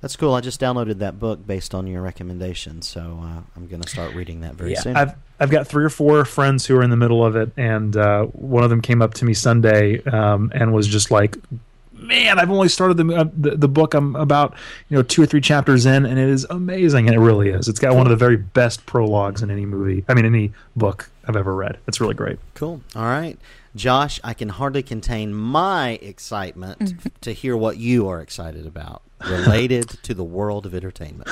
[0.00, 0.34] That's cool.
[0.34, 4.16] I just downloaded that book based on your recommendation, so uh, I'm going to start
[4.16, 4.96] reading that very yeah, soon.
[4.96, 7.96] I've I've got three or four friends who are in the middle of it, and
[7.96, 11.36] uh, one of them came up to me Sunday um, and was just like,
[12.02, 13.94] "Man, I've only started the, uh, the, the book.
[13.94, 14.54] I'm about
[14.88, 17.06] you know two or three chapters in, and it is amazing.
[17.06, 17.68] And it really is.
[17.68, 20.04] It's got one of the very best prologues in any movie.
[20.08, 21.78] I mean, any book I've ever read.
[21.86, 22.38] It's really great.
[22.54, 22.80] Cool.
[22.96, 23.38] All right.
[23.74, 29.88] Josh, I can hardly contain my excitement to hear what you are excited about related
[30.02, 31.30] to the world of entertainment.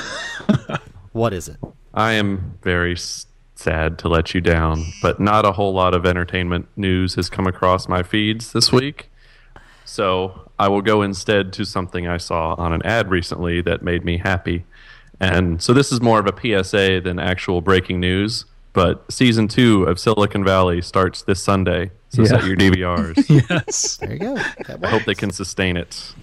[1.13, 1.59] what is it?
[1.93, 6.07] I am very s- sad to let you down, but not a whole lot of
[6.07, 9.10] entertainment news has come across my feeds this week.
[9.91, 14.05] So I will go instead to something I saw on an ad recently that made
[14.05, 14.65] me happy.
[15.19, 18.45] And so this is more of a PSA than actual breaking news.
[18.73, 21.91] But season two of Silicon Valley starts this Sunday.
[22.11, 22.29] So Yeah.
[22.29, 23.29] set your DVRs.
[23.51, 23.97] yes.
[23.97, 24.35] There you go.
[24.37, 26.15] That I hope they can sustain it.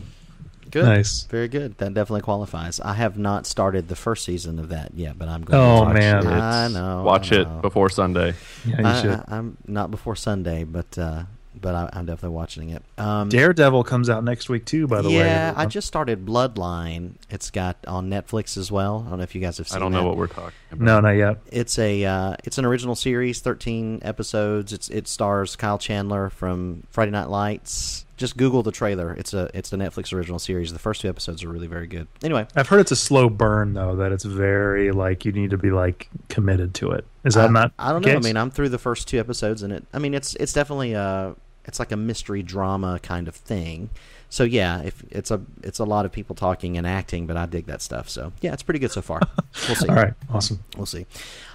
[0.72, 0.86] Good.
[0.86, 1.24] Nice.
[1.24, 1.78] Very good.
[1.80, 2.80] That definitely qualifies.
[2.80, 5.86] I have not started the first season of that yet, but I'm going Oh, to
[5.88, 6.18] watch man.
[6.20, 6.20] it.
[6.26, 7.04] It's- I know.
[7.04, 8.34] Watch I it before Sunday.
[8.66, 9.24] Yeah, you I, should.
[9.28, 11.24] I, am not before Sunday, but uh,
[11.62, 12.84] but I, I'm definitely watching it.
[12.98, 14.88] Um, Daredevil comes out next week too.
[14.88, 15.15] By the way.
[15.17, 17.13] yeah, I just started Bloodline.
[17.30, 19.04] It's got on Netflix as well.
[19.06, 19.78] I don't know if you guys have seen.
[19.78, 19.80] It.
[19.80, 20.02] I don't that.
[20.02, 20.84] know what we're talking about.
[20.84, 21.39] No, not yet.
[21.52, 24.74] It's a uh, it's an original series, 13 episodes.
[24.74, 28.06] It's it stars Kyle Chandler from Friday Night Lights.
[28.17, 29.13] Just Google the trailer.
[29.13, 30.74] It's a it's the Netflix original series.
[30.74, 32.08] The first two episodes are really very good.
[32.24, 33.96] Anyway, I've heard it's a slow burn though.
[33.96, 37.06] That it's very like you need to be like committed to it.
[37.24, 37.74] Is that I, not?
[37.78, 38.17] I don't the know.
[38.17, 39.86] I mean, I'm through the first two episodes, and it.
[39.93, 41.36] I mean, it's it's definitely a
[41.68, 43.90] it's like a mystery drama kind of thing.
[44.30, 47.46] So yeah, if it's a it's a lot of people talking and acting, but I
[47.46, 48.10] dig that stuff.
[48.10, 49.22] So yeah, it's pretty good so far.
[49.68, 49.88] We'll see.
[49.88, 50.64] All right, awesome.
[50.76, 51.08] We'll see.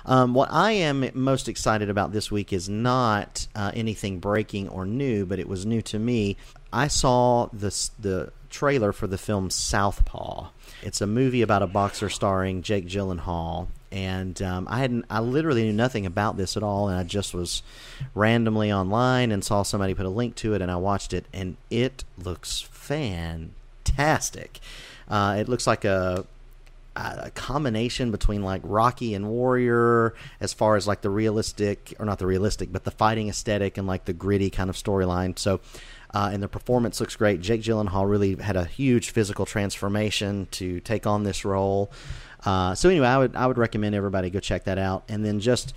[0.06, 4.84] Um, what I am most excited about this week is not uh, anything breaking or
[4.84, 6.36] new, but it was new to me.
[6.72, 10.48] I saw this the trailer for the film Southpaw.
[10.82, 15.64] It's a movie about a boxer starring Jake Gyllenhaal, and um, I hadn't I literally
[15.64, 17.62] knew nothing about this at all, and I just was
[18.14, 21.56] randomly online and saw somebody put a link to it, and I watched it, and
[21.70, 24.60] it looks fantastic.
[25.08, 26.24] Uh, it looks like a
[26.94, 32.18] a combination between like Rocky and Warrior as far as like the realistic or not
[32.18, 35.38] the realistic but the fighting aesthetic and like the gritty kind of storyline.
[35.38, 35.60] So
[36.14, 37.40] uh, and the performance looks great.
[37.40, 41.90] Jake Gyllenhaal really had a huge physical transformation to take on this role
[42.44, 45.40] uh, so anyway I would I would recommend everybody go check that out and then
[45.40, 45.74] just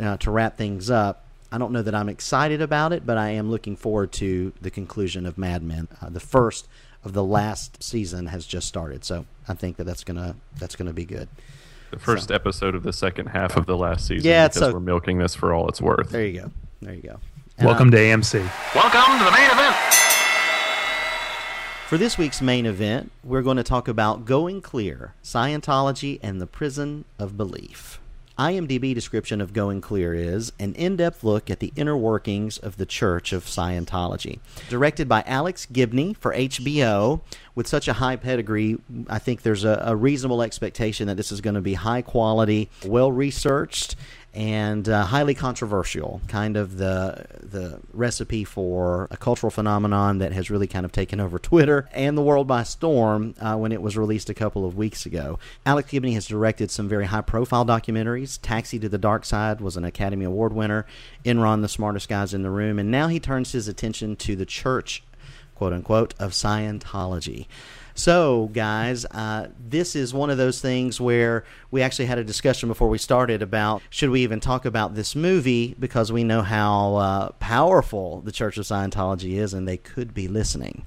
[0.00, 3.30] uh, to wrap things up I don't know that I'm excited about it but I
[3.30, 6.68] am looking forward to the conclusion of Mad Men uh, the first
[7.06, 9.04] of the last season has just started.
[9.04, 11.28] So I think that that's gonna that's gonna be good.
[11.92, 14.28] The first episode of the second half of the last season.
[14.28, 16.10] Yeah, because so- we're milking this for all it's worth.
[16.10, 16.50] There you go.
[16.82, 17.20] There you go.
[17.58, 18.34] And, Welcome uh, to AMC.
[18.74, 19.95] Welcome to the main event.
[21.88, 26.46] For this week's main event, we're going to talk about Going Clear, Scientology and the
[26.48, 28.00] Prison of Belief.
[28.36, 32.76] IMDb description of Going Clear is an in depth look at the inner workings of
[32.76, 34.40] the Church of Scientology.
[34.68, 37.20] Directed by Alex Gibney for HBO,
[37.54, 41.40] with such a high pedigree, I think there's a, a reasonable expectation that this is
[41.40, 43.94] going to be high quality, well researched,
[44.36, 46.20] and uh, highly controversial.
[46.28, 51.20] Kind of the the recipe for a cultural phenomenon that has really kind of taken
[51.20, 54.76] over Twitter and the world by storm uh, when it was released a couple of
[54.76, 55.38] weeks ago.
[55.64, 58.38] Alex Gibney has directed some very high profile documentaries.
[58.40, 60.84] Taxi to the Dark Side was an Academy Award winner.
[61.24, 64.46] Enron, the smartest guys in the room, and now he turns his attention to the
[64.46, 65.02] church
[65.56, 67.46] quote unquote, of Scientology.
[67.98, 72.68] So, guys, uh, this is one of those things where we actually had a discussion
[72.68, 76.96] before we started about should we even talk about this movie because we know how
[76.96, 80.84] uh, powerful the Church of Scientology is and they could be listening.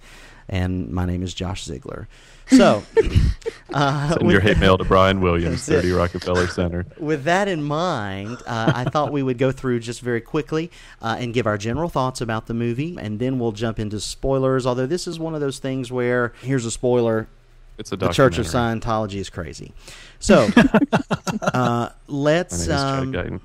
[0.47, 2.07] And my name is Josh Ziegler.
[2.49, 2.83] So,
[3.73, 6.85] uh, Send your hate mail to Brian Williams, 30 Rockefeller Center.
[6.97, 11.17] with that in mind, uh, I thought we would go through just very quickly uh,
[11.19, 14.65] and give our general thoughts about the movie, and then we'll jump into spoilers.
[14.65, 17.27] Although this is one of those things where here's a spoiler:
[17.77, 18.45] It's a the Church of.
[18.45, 19.73] Scientology is crazy.
[20.19, 20.49] So
[21.41, 23.41] uh, let's um.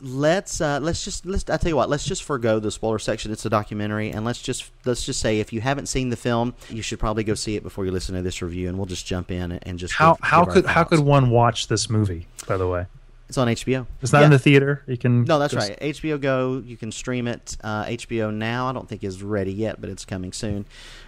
[0.00, 3.32] Let's uh, let's just let's I tell you what, let's just forego the spoiler section.
[3.32, 6.54] It's a documentary, and let's just let's just say if you haven't seen the film,
[6.68, 9.06] you should probably go see it before you listen to this review, and we'll just
[9.06, 12.26] jump in and just how give, how give could how could one watch this movie?
[12.46, 12.86] By the way,
[13.28, 13.86] it's on HBO.
[14.00, 14.26] It's not yeah.
[14.26, 14.82] in the theater.
[14.86, 15.68] You can no, that's just...
[15.68, 15.78] right.
[15.80, 16.62] HBO Go.
[16.64, 17.56] You can stream it.
[17.62, 18.68] Uh, HBO Now.
[18.68, 20.64] I don't think is ready yet, but it's coming soon.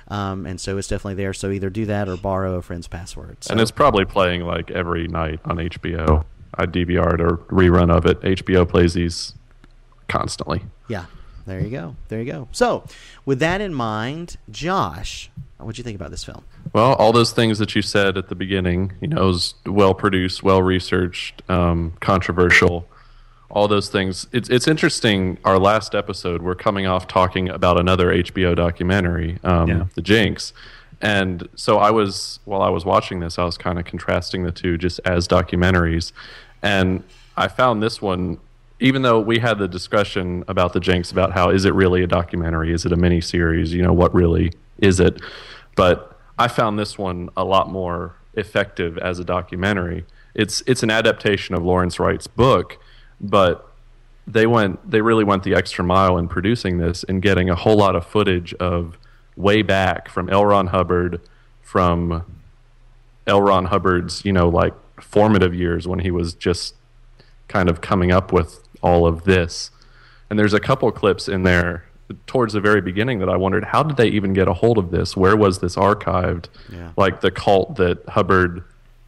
[0.09, 1.33] Um, and so it's definitely there.
[1.33, 3.45] So either do that or borrow a friend's password.
[3.45, 3.53] So.
[3.53, 6.25] And it's probably playing like every night on HBO.
[6.55, 8.21] I DVR'd a rerun of it.
[8.21, 9.35] HBO plays these
[10.09, 10.63] constantly.
[10.89, 11.07] Yeah,
[11.47, 11.97] there you go.
[12.09, 12.49] There you go.
[12.53, 12.85] So,
[13.25, 16.45] with that in mind, Josh, what do you think about this film?
[16.73, 19.95] Well, all those things that you said at the beginning, you know, it was well
[19.95, 22.87] produced, well researched, um, controversial,
[23.51, 24.27] all those things.
[24.33, 25.39] It's it's interesting.
[25.45, 29.85] Our last episode, we're coming off talking about another HBO documentary, um, yeah.
[29.95, 30.53] The Jinx,
[31.01, 34.53] and so I was while I was watching this, I was kind of contrasting the
[34.53, 36.13] two just as documentaries,
[36.63, 37.03] and
[37.37, 38.39] I found this one.
[38.83, 42.07] Even though we had the discussion about the Jinx, about how is it really a
[42.07, 42.73] documentary?
[42.73, 43.75] Is it a mini series?
[43.75, 45.21] You know, what really is it?
[45.77, 50.07] But I found this one a lot more effective as a documentary.
[50.35, 52.79] It's it's an adaptation of Lawrence Wright's book,
[53.21, 53.71] but
[54.27, 57.77] they went they really went the extra mile in producing this and getting a whole
[57.77, 58.97] lot of footage of
[59.41, 60.45] way back from L.
[60.45, 61.21] Ron Hubbard,
[61.63, 62.25] from
[63.27, 63.43] L.
[63.43, 66.75] Ron Hubbard's, you know, like formative years when he was just
[67.49, 69.71] kind of coming up with all of this.
[70.29, 71.85] And there's a couple clips in there
[72.27, 74.91] towards the very beginning that I wondered how did they even get a hold of
[74.91, 75.17] this?
[75.17, 76.47] Where was this archived?
[76.73, 76.93] Yeah.
[76.97, 78.65] Like the cult that Hubbard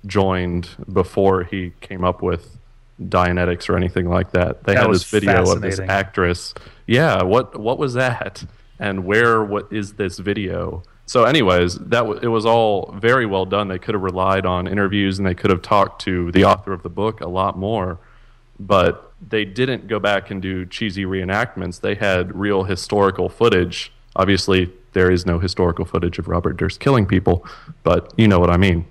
[0.07, 2.59] joined before he came up with
[3.01, 4.65] Dianetics or anything like that.
[4.65, 6.55] They that had this video of this actress.
[6.87, 8.45] Yeah, what what was that?
[8.79, 10.83] And where what is this video?
[11.07, 13.69] So anyways that w- it was all very well done.
[13.69, 16.83] They could have relied on interviews and they could have talked to the author of
[16.83, 17.99] the book a lot more
[18.59, 21.81] but they didn't go back and do cheesy reenactments.
[21.81, 23.93] They had real historical footage.
[24.17, 27.47] Obviously there is no historical footage of robert durst killing people
[27.83, 28.85] but you know what i mean.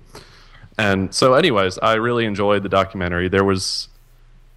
[0.78, 3.28] And so anyways i really enjoyed the documentary.
[3.28, 3.88] There was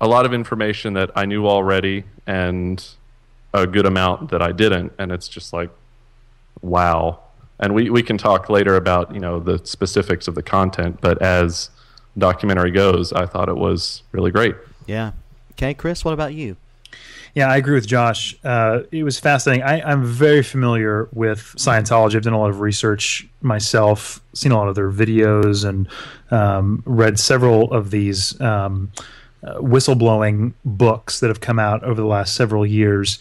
[0.02, 2.86] a lot of information that i knew already and
[3.64, 5.70] a good amount that I didn't, and it's just like,
[6.62, 7.20] wow.
[7.60, 11.22] And we, we can talk later about you know the specifics of the content, but
[11.22, 11.70] as
[12.18, 14.56] documentary goes, I thought it was really great.
[14.86, 15.12] Yeah.
[15.54, 16.58] Okay, Chris, what about you?
[17.36, 18.34] Yeah, I agree with Josh.
[18.46, 19.64] Uh, it was fascinating.
[19.64, 22.16] I, am very familiar with Scientology.
[22.16, 25.90] I've done a lot of research myself, seen a lot of their videos, and
[26.32, 28.90] um, read several of these um,
[29.46, 33.20] uh, whistleblowing books that have come out over the last several years.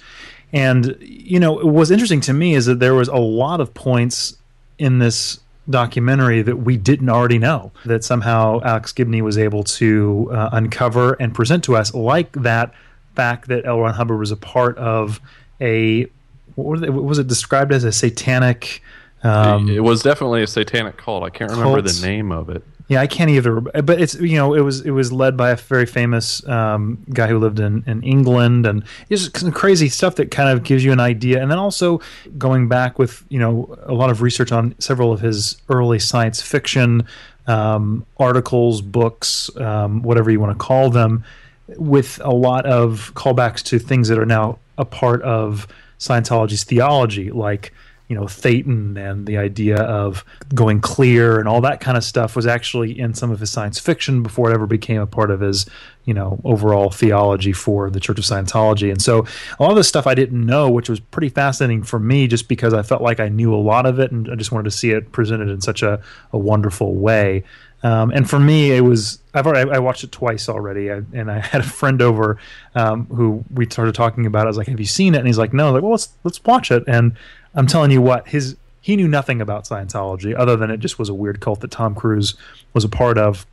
[0.53, 4.37] And you know, what's interesting to me is that there was a lot of points
[4.79, 10.31] in this documentary that we didn't already know that somehow Alex Gibney was able to
[10.33, 12.73] uh, uncover and present to us, like that
[13.15, 13.81] fact that L.
[13.81, 15.21] Ron Hubbard was a part of
[15.61, 16.07] a
[16.55, 18.83] what was it, what was it described as a satanic.
[19.23, 21.23] Um, it was definitely a satanic cult.
[21.25, 22.63] I can't remember the name of it.
[22.87, 23.61] Yeah, I can't either.
[23.61, 27.29] But it's you know it was it was led by a very famous um, guy
[27.29, 30.92] who lived in, in England, and it's some crazy stuff that kind of gives you
[30.92, 31.40] an idea.
[31.40, 32.01] And then also
[32.37, 36.42] going back with you know a lot of research on several of his early science
[36.42, 37.07] fiction
[37.47, 41.25] um, articles, books, um, whatever you want to call them,
[41.68, 45.66] with a lot of callbacks to things that are now a part of
[45.99, 47.73] Scientology's theology, like
[48.09, 52.37] you know Thetan and the idea of going clear and all that kind of stuff
[52.37, 55.40] was actually in some of his science fiction before it ever became a part of
[55.40, 55.67] his
[56.05, 58.90] you know overall theology for the Church of Scientology.
[58.90, 59.27] And so
[59.59, 62.49] a lot of this stuff I didn't know, which was pretty fascinating for me, just
[62.49, 64.77] because I felt like I knew a lot of it and I just wanted to
[64.77, 66.01] see it presented in such a,
[66.33, 67.45] a wonderful way.
[67.85, 71.31] Um, and for me, it was I've already I watched it twice already, I, and
[71.31, 72.38] I had a friend over
[72.75, 74.40] um, who we started talking about.
[74.40, 74.44] It.
[74.44, 76.09] I was like, "Have you seen it?" And he's like, "No." I'm like, well, let's
[76.25, 76.83] let's watch it.
[76.88, 77.14] And
[77.55, 81.09] I'm telling you what, his he knew nothing about Scientology other than it just was
[81.09, 82.35] a weird cult that Tom Cruise
[82.73, 83.47] was a part of.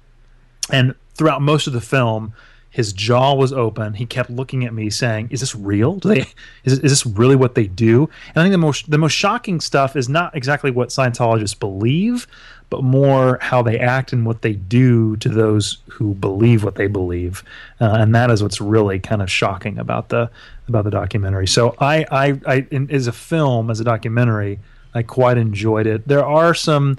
[0.70, 2.34] And throughout most of the film,
[2.70, 3.96] his jaw was open.
[3.96, 5.96] He kept looking at me, saying, "Is this real?
[5.96, 6.26] Do they?
[6.64, 9.60] Is, is this really what they do?" And I think the most the most shocking
[9.60, 12.28] stuff is not exactly what Scientologists believe,
[12.72, 16.88] but more how they act and what they do to those who believe what they
[16.88, 17.44] believe,
[17.82, 20.32] uh, and that is what's really kind of shocking about the
[20.70, 21.48] about the documentary.
[21.48, 24.58] So I, I, I in, as a film, as a documentary,
[24.96, 26.08] I quite enjoyed it.
[26.08, 26.98] There are some.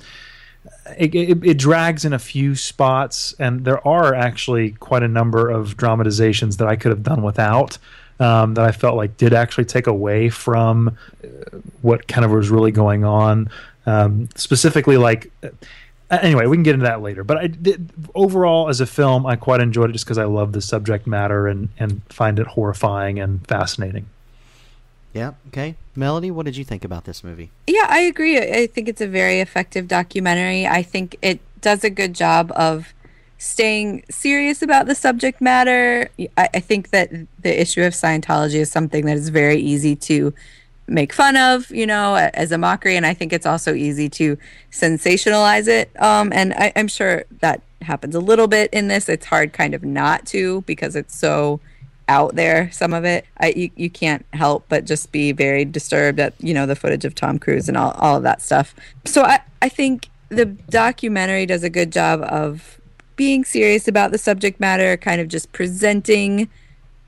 [0.96, 5.48] It, it, it, drags in a few spots, and there are actually quite a number
[5.48, 7.78] of dramatizations that I could have done without.
[8.20, 11.26] Um, that I felt like did actually take away from uh,
[11.80, 13.50] what kind of was really going on.
[13.86, 15.30] Um, specifically, like
[16.10, 17.24] anyway, we can get into that later.
[17.24, 20.52] But I did, overall, as a film, I quite enjoyed it just because I love
[20.52, 24.06] the subject matter and and find it horrifying and fascinating.
[25.12, 25.32] Yeah.
[25.48, 25.76] Okay.
[25.94, 27.50] Melody, what did you think about this movie?
[27.66, 28.38] Yeah, I agree.
[28.38, 30.66] I think it's a very effective documentary.
[30.66, 32.94] I think it does a good job of
[33.36, 36.08] staying serious about the subject matter.
[36.38, 37.10] I, I think that
[37.40, 40.32] the issue of Scientology is something that is very easy to
[40.92, 42.96] make fun of, you know, as a mockery.
[42.96, 44.36] And I think it's also easy to
[44.70, 45.90] sensationalize it.
[46.00, 49.08] Um, and I, I'm sure that happens a little bit in this.
[49.08, 51.60] It's hard kind of not to because it's so
[52.08, 56.18] out there some of it I, you, you can't help but just be very disturbed
[56.18, 58.74] at you know the footage of tom cruise and all, all of that stuff
[59.04, 62.80] so I, I think the documentary does a good job of
[63.14, 66.48] being serious about the subject matter kind of just presenting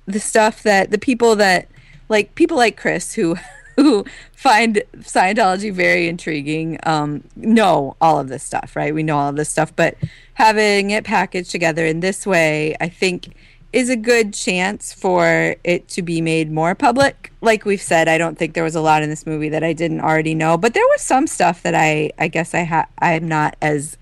[0.07, 1.69] the stuff that the people that
[2.09, 3.37] like people like chris who
[3.77, 4.05] who
[4.37, 8.95] find Scientology very intriguing um, know all of this stuff, right?
[8.95, 9.97] We know all of this stuff, but
[10.35, 13.35] having it packaged together in this way, I think
[13.73, 17.33] is a good chance for it to be made more public.
[17.41, 19.73] Like we've said, I don't think there was a lot in this movie that I
[19.73, 23.27] didn't already know, but there was some stuff that I I guess I ha- I'm
[23.27, 23.99] not as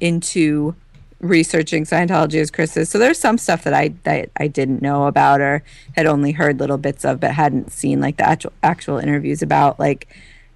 [0.00, 0.76] into
[1.20, 2.88] researching Scientology as Chris is.
[2.88, 5.62] So there's some stuff that I that I didn't know about or
[5.94, 9.78] had only heard little bits of but hadn't seen like the actual actual interviews about
[9.78, 10.08] like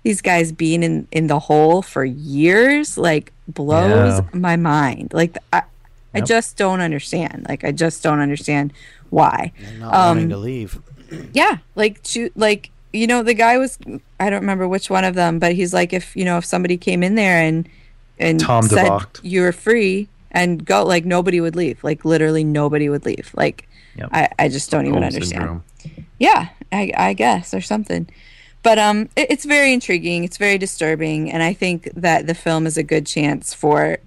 [0.03, 4.39] these guys being in in the hole for years like blows yeah.
[4.39, 5.13] my mind.
[5.13, 5.63] Like I,
[6.15, 6.23] Yep.
[6.23, 7.47] I just don't understand.
[7.49, 8.73] Like I just don't understand
[9.11, 9.53] why.
[9.79, 10.81] not um, wanting to leave.
[11.33, 12.01] yeah, like
[12.35, 13.79] like you know the guy was
[14.19, 16.77] I don't remember which one of them, but he's like if you know if somebody
[16.77, 17.69] came in there and
[18.19, 18.91] and Tom said
[19.23, 21.83] you were free and go like nobody would leave.
[21.83, 23.31] Like literally nobody would leave.
[23.35, 24.09] Like yep.
[24.13, 25.29] I I just don't even understand.
[25.29, 25.65] Syndrome.
[26.19, 28.09] Yeah, I I guess or something.
[28.63, 30.25] But um, it, it's very intriguing.
[30.25, 33.99] It's very disturbing, and I think that the film is a good chance for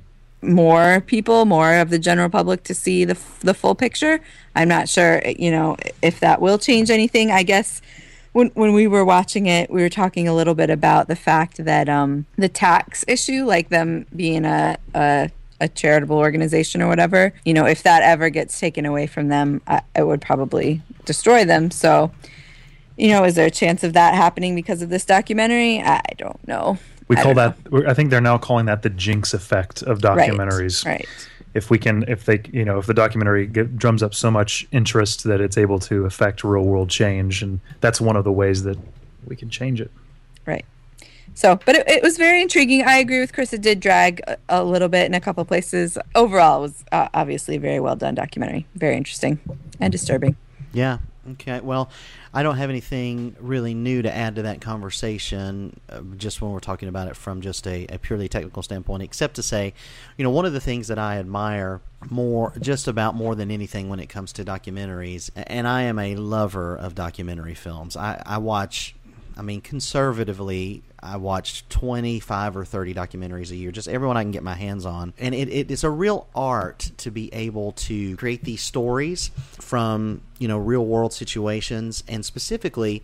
[0.44, 4.20] more people, more of the general public to see the the full picture.
[4.56, 7.32] I'm not sure, you know, if that will change anything.
[7.32, 7.82] I guess
[8.34, 11.64] when when we were watching it, we were talking a little bit about the fact
[11.64, 15.32] that um, the tax issue, like them being a, a
[15.64, 19.62] a charitable organization or whatever, you know, if that ever gets taken away from them,
[19.66, 21.72] I, it would probably destroy them.
[21.72, 22.12] So,
[22.98, 25.80] you know, is there a chance of that happening because of this documentary?
[25.82, 26.78] I don't know.
[27.08, 27.58] We call that.
[27.88, 30.86] I think they're now calling that the jinx effect of documentaries.
[30.86, 31.00] Right.
[31.00, 31.08] right.
[31.54, 34.68] If we can, if they, you know, if the documentary get, drums up so much
[34.72, 38.64] interest that it's able to affect real world change, and that's one of the ways
[38.64, 38.78] that
[39.26, 39.92] we can change it.
[40.46, 40.66] Right.
[41.36, 42.84] So, but it, it was very intriguing.
[42.84, 43.54] I agree with Chris.
[43.54, 45.98] It did drag a, a little bit in a couple places.
[46.16, 48.66] Overall, it was uh, obviously a very well done documentary.
[48.76, 49.40] Very interesting
[49.80, 50.36] and disturbing.
[50.74, 51.00] Yeah.
[51.32, 51.62] Okay.
[51.62, 51.90] Well,
[52.34, 56.60] I don't have anything really new to add to that conversation, uh, just when we're
[56.60, 59.74] talking about it from just a, a, purely technical standpoint, except to say,
[60.18, 61.80] you know, one of the things that I admire
[62.10, 66.18] more, just about more than anything when it comes to documentaries, and I am a
[66.18, 67.96] lover of documentary films.
[67.96, 68.96] I, I watch
[69.38, 74.32] I mean, conservatively, I watched 25 or 30 documentaries a year, just everyone I can
[74.32, 75.14] get my hands on.
[75.20, 79.30] And it, it, it's a real art to be able to create these stories
[79.60, 83.04] from, you know, real world situations and specifically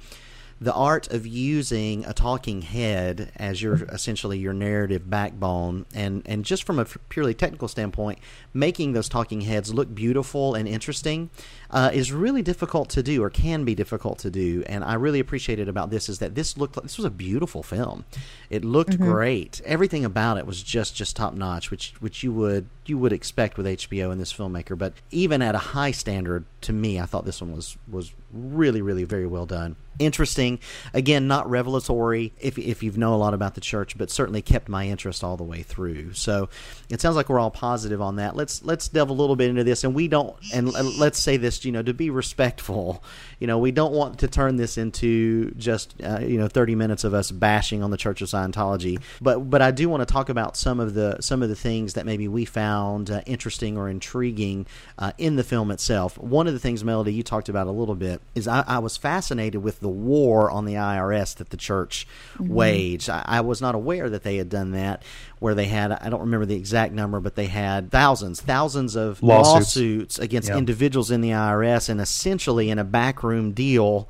[0.62, 6.43] the art of using a talking head as your essentially your narrative backbone and and
[6.43, 8.20] just from a purely technical standpoint
[8.53, 11.30] making those talking heads look beautiful and interesting
[11.72, 14.64] uh, is really difficult to do or can be difficult to do.
[14.68, 17.64] And i really appreciated about this is that this looked like this was a beautiful
[17.64, 18.05] film.
[18.49, 19.12] It looked mm-hmm.
[19.12, 19.62] great.
[19.66, 23.55] Everything about it was just just top notch which which you would you would expect
[23.55, 24.78] with hbo and this filmmaker.
[24.78, 28.82] But even at a high standard to me i thought this one was was really
[28.82, 30.60] really very well done interesting.
[30.93, 34.70] Again, not revelatory if if you know a lot about the church, but certainly kept
[34.70, 36.14] my interest all the way through.
[36.14, 36.50] So
[36.89, 38.36] it sounds like we're all positive on that.
[38.36, 40.36] Let's let's delve a little bit into this, and we don't.
[40.54, 43.04] And let's say this, you know, to be respectful.
[43.39, 47.04] You know, we don't want to turn this into just uh, you know thirty minutes
[47.04, 49.02] of us bashing on the Church of Scientology.
[49.22, 51.93] But but I do want to talk about some of the some of the things
[51.93, 54.66] that maybe we found uh, interesting or intriguing
[54.97, 56.18] uh, in the film itself.
[56.18, 58.97] One of the things, Melody, you talked about a little bit is I, I was
[58.97, 62.54] fascinated with the the war on the IRS that the church mm-hmm.
[62.54, 63.10] waged.
[63.10, 65.02] I, I, was not aware that they had done that,
[65.40, 69.24] where they had, I don't remember the exact number, but they had thousands, thousands of
[69.24, 70.58] lawsuits, lawsuits against yep.
[70.60, 74.08] individuals in the IRS and essentially in a backroom deal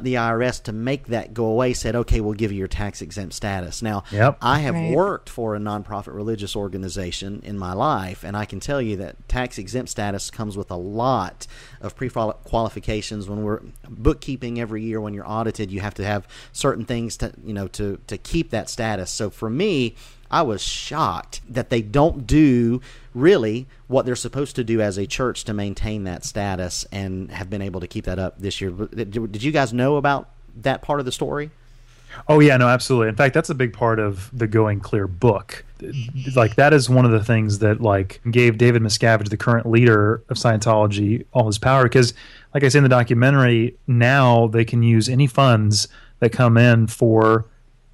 [0.00, 3.34] the IRS to make that go away said, okay, we'll give you your tax exempt
[3.34, 3.82] status.
[3.82, 4.38] Now, yep.
[4.40, 4.94] I have right.
[4.94, 9.28] worked for a nonprofit religious organization in my life, and I can tell you that
[9.28, 11.46] tax exempt status comes with a lot
[11.80, 13.28] of pre qualifications.
[13.28, 17.32] When we're bookkeeping every year, when you're audited, you have to have certain things to
[17.44, 19.10] you know to to keep that status.
[19.10, 19.94] So for me,
[20.30, 22.80] I was shocked that they don't do
[23.16, 27.50] really what they're supposed to do as a church to maintain that status and have
[27.50, 28.70] been able to keep that up this year.
[28.70, 31.50] Did you guys know about that part of the story?
[32.28, 33.08] Oh yeah, no, absolutely.
[33.08, 35.64] In fact, that's a big part of the Going Clear book.
[36.34, 40.22] Like that is one of the things that like gave David Miscavige, the current leader
[40.28, 42.14] of Scientology, all his power because
[42.54, 45.88] like I say in the documentary, now they can use any funds
[46.20, 47.44] that come in for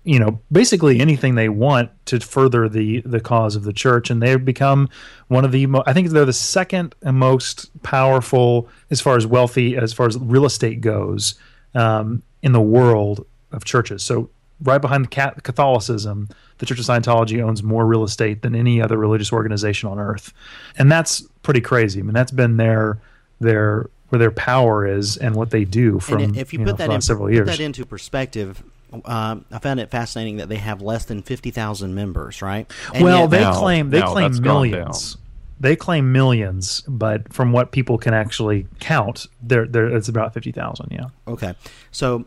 [0.05, 4.11] you know basically anything they want to further the the cause of the church.
[4.11, 4.89] And they've become
[5.29, 9.77] one of the mo- i think they're the second most powerful as far as wealthy
[9.77, 11.35] as far as real estate goes
[11.75, 14.03] um, in the world of churches.
[14.03, 14.31] So
[14.63, 16.29] right behind catholicism
[16.59, 20.33] the church of scientology owns more real estate than any other religious organization on earth.
[20.79, 22.01] And that's pretty crazy.
[22.01, 22.99] I mean that's been their
[23.41, 26.73] their where their power is and what they do from and if you, you put
[26.73, 28.63] know, that in, several put that into perspective,
[29.05, 32.71] um, I found it fascinating that they have less than fifty thousand members, right?
[32.95, 35.17] And well, yet, they now, claim they now claim millions.
[35.61, 40.53] They claim millions, but from what people can actually count, there there it's about fifty
[40.53, 40.89] thousand.
[40.91, 41.07] Yeah.
[41.27, 41.55] Okay,
[41.91, 42.25] so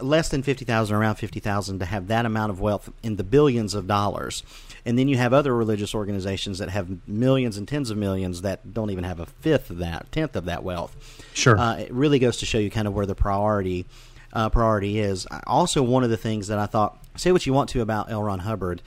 [0.00, 3.24] less than fifty thousand, around fifty thousand, to have that amount of wealth in the
[3.24, 4.42] billions of dollars
[4.86, 8.74] and then you have other religious organizations that have millions and tens of millions that
[8.74, 10.94] don't even have a fifth of that, tenth of that wealth.
[11.32, 13.86] Sure, uh, it really goes to show you kind of where the priority
[14.34, 15.26] uh, priority is.
[15.46, 18.22] Also, one of the things that I thought, say what you want to about L.
[18.22, 18.82] Ron Hubbard,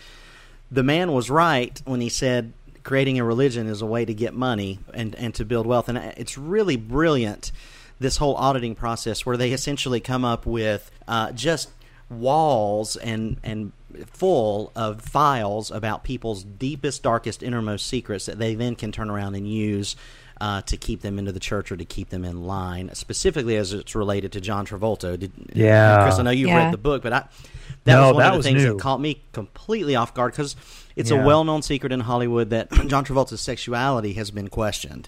[0.72, 4.34] the man was right when he said creating a religion is a way to get
[4.34, 7.52] money and and to build wealth, and it's really brilliant.
[8.00, 11.70] This whole auditing process, where they essentially come up with uh, just
[12.10, 13.74] walls and and
[14.06, 19.36] full of files about people's deepest, darkest, innermost secrets that they then can turn around
[19.36, 19.96] and use
[20.40, 23.74] uh, to keep them into the church or to keep them in line, specifically as
[23.74, 25.18] it's related to John Travolta.
[25.20, 26.66] Did, yeah, Chris, I know you've yeah.
[26.66, 27.20] read the book, but I
[27.86, 28.74] that no, was one that of the things new.
[28.74, 30.56] that caught me completely off guard because
[30.96, 31.22] it's Yeah.
[31.24, 35.08] a well-known secret in Hollywood that John Travolta's sexuality has been questioned.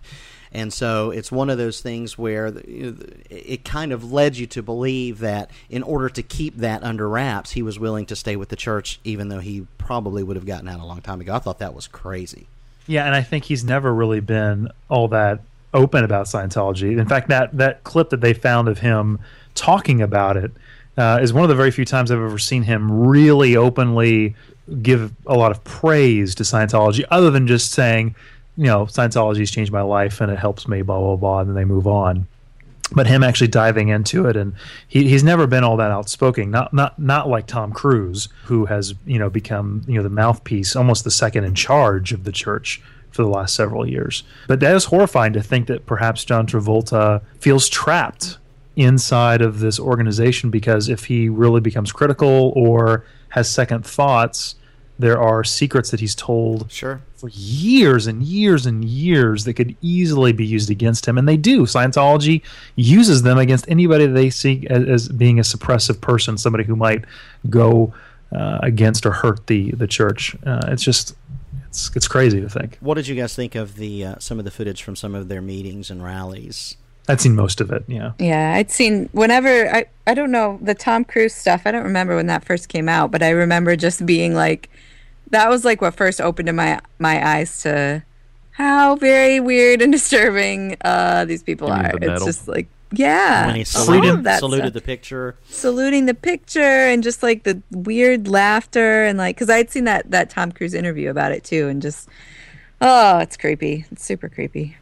[0.52, 2.48] And so it's one of those things where
[3.30, 7.52] it kind of led you to believe that in order to keep that under wraps,
[7.52, 10.68] he was willing to stay with the church, even though he probably would have gotten
[10.68, 11.36] out a long time ago.
[11.36, 12.48] I thought that was crazy.
[12.90, 15.42] Yeah, and I think he's never really been all that
[15.76, 16.98] open about Scientology.
[17.00, 19.20] In fact, that that clip that they found of him
[19.54, 20.52] talking about it
[20.98, 24.36] uh, is one of the very few times I've ever seen him really openly
[24.82, 28.16] give a lot of praise to Scientology, other than just saying,
[28.58, 31.56] you know, Scientology's changed my life and it helps me, blah blah blah, and then
[31.56, 32.26] they move on.
[32.92, 34.54] But him actually diving into it, and
[34.88, 36.50] he, he's never been all that outspoken.
[36.50, 40.76] Not not not like Tom Cruise, who has you know become you know the mouthpiece,
[40.76, 42.82] almost the second in charge of the church
[43.12, 44.24] for the last several years.
[44.48, 48.38] But that is horrifying to think that perhaps John Travolta feels trapped
[48.76, 54.56] inside of this organization because if he really becomes critical or has second thoughts,
[55.00, 57.02] there are secrets that he's told Sure.
[57.16, 61.38] for years and years and years that could easily be used against him, and they
[61.38, 61.62] do.
[61.64, 62.42] Scientology
[62.76, 67.06] uses them against anybody they see as, as being a suppressive person, somebody who might
[67.50, 67.94] go
[68.34, 70.36] uh, against or hurt the the church.
[70.46, 71.16] Uh, it's just
[71.70, 72.78] it's it's crazy to think.
[72.82, 75.30] What did you guys think of the uh, some of the footage from some of
[75.30, 76.76] their meetings and rallies?
[77.08, 77.86] I'd seen most of it.
[77.88, 78.12] Yeah.
[78.20, 81.62] Yeah, I'd seen whenever I I don't know the Tom Cruise stuff.
[81.66, 84.70] I don't remember when that first came out, but I remember just being like,
[85.32, 88.04] that was like what first opened my my eyes to
[88.52, 91.92] how very weird and disturbing uh, these people are.
[91.98, 94.74] the It's just like yeah, when he saluted, saluted stuff.
[94.74, 95.36] the picture.
[95.48, 100.10] saluting the picture and just like the weird laughter and like because I'd seen that
[100.12, 102.10] that Tom Cruise interview about it too and just
[102.82, 104.76] oh it's creepy it's super creepy.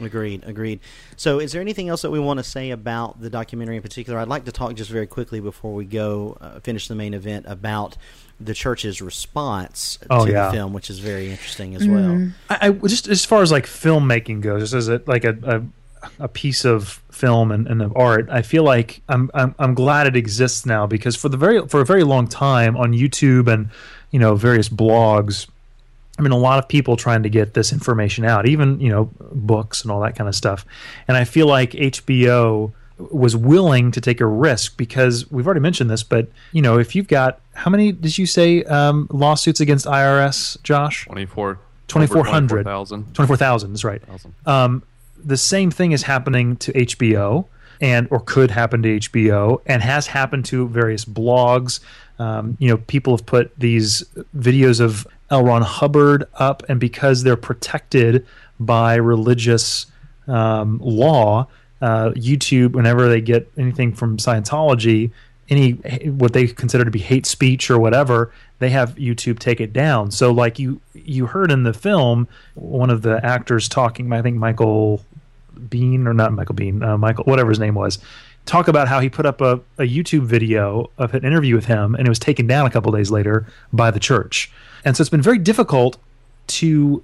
[0.00, 0.80] Agreed, agreed.
[1.16, 4.18] So, is there anything else that we want to say about the documentary in particular?
[4.18, 7.46] I'd like to talk just very quickly before we go uh, finish the main event
[7.48, 7.96] about
[8.40, 10.46] the church's response Oh, to yeah.
[10.46, 12.10] the film, which is very interesting as well.
[12.10, 12.28] Mm-hmm.
[12.50, 15.62] I, I just as far as like filmmaking goes, just as a, like a, a
[16.18, 20.06] a piece of film and, and of art, I feel like I'm, I'm I'm glad
[20.06, 23.70] it exists now because for the very for a very long time on YouTube and
[24.10, 25.46] you know various blogs,
[26.18, 29.10] I mean a lot of people trying to get this information out, even you know
[29.32, 30.66] books and all that kind of stuff,
[31.08, 35.90] and I feel like HBO was willing to take a risk because we've already mentioned
[35.90, 39.86] this, but you know if you've got how many did you say um, lawsuits against
[39.86, 41.06] IRS, Josh?
[41.06, 42.64] 24 2400.
[42.64, 43.14] 24,000.
[43.14, 44.02] 24,000 is right.
[44.46, 44.82] Um,
[45.22, 47.46] the same thing is happening to HBO
[47.80, 51.80] and or could happen to HBO and has happened to various blogs.
[52.18, 54.04] Um, you know, people have put these
[54.36, 55.44] videos of L.
[55.44, 58.26] Ron Hubbard up, and because they're protected
[58.60, 59.86] by religious
[60.28, 61.48] um, law,
[61.84, 65.10] uh, YouTube, whenever they get anything from Scientology,
[65.50, 65.72] any
[66.22, 70.10] what they consider to be hate speech or whatever, they have YouTube take it down.
[70.10, 74.38] So like you you heard in the film, one of the actors talking, I think
[74.38, 75.04] Michael
[75.68, 77.98] Bean or not Michael Bean, uh, Michael whatever his name was,
[78.46, 81.94] talk about how he put up a, a YouTube video of an interview with him,
[81.94, 84.50] and it was taken down a couple days later by the church.
[84.86, 85.98] And so it's been very difficult
[86.46, 87.02] to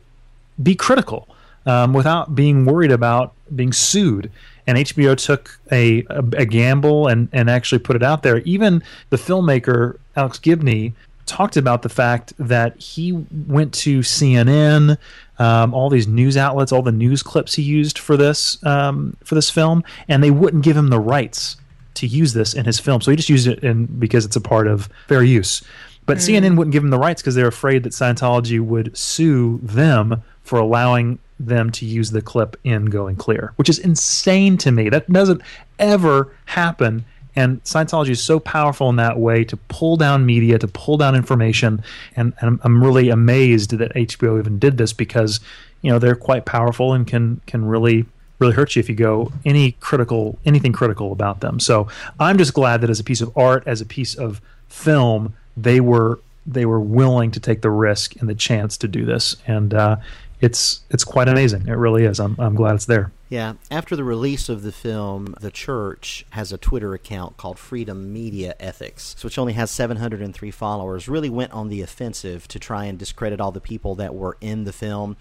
[0.62, 1.28] be critical
[1.66, 4.30] um, without being worried about being sued.
[4.70, 8.38] And HBO took a, a, a, gamble and, and actually put it out there.
[8.38, 10.94] Even the filmmaker, Alex Gibney,
[11.26, 13.10] talked about the fact that he
[13.48, 14.96] went to CNN,
[15.40, 19.34] um, all these news outlets, all the news clips he used for this um, for
[19.34, 21.56] this film, and they wouldn't give him the rights
[21.94, 23.00] to use this in his film.
[23.00, 25.64] So he just used it in because it's a part of fair use.
[26.06, 26.40] But mm.
[26.40, 30.60] CNN wouldn't give him the rights because they're afraid that Scientology would sue them for
[30.60, 34.88] allowing them to use the clip in Going Clear, which is insane to me.
[34.88, 35.42] That doesn't
[35.78, 37.04] ever happen.
[37.34, 41.14] And Scientology is so powerful in that way to pull down media, to pull down
[41.14, 41.82] information.
[42.16, 45.40] And, and I'm, really amazed that HBO even did this because,
[45.80, 48.04] you know, they're quite powerful and can can really
[48.38, 51.60] really hurt you if you go any critical anything critical about them.
[51.60, 51.88] So
[52.18, 55.80] I'm just glad that as a piece of art, as a piece of film, they
[55.80, 59.36] were they were willing to take the risk and the chance to do this.
[59.46, 59.96] And uh,
[60.40, 61.68] it's it's quite amazing.
[61.68, 62.18] It really is.
[62.18, 63.12] I'm I'm glad it's there.
[63.28, 63.54] Yeah.
[63.70, 68.56] After the release of the film, the church has a Twitter account called Freedom Media
[68.58, 71.08] Ethics, which only has 703 followers.
[71.08, 74.64] Really went on the offensive to try and discredit all the people that were in
[74.64, 75.16] the film,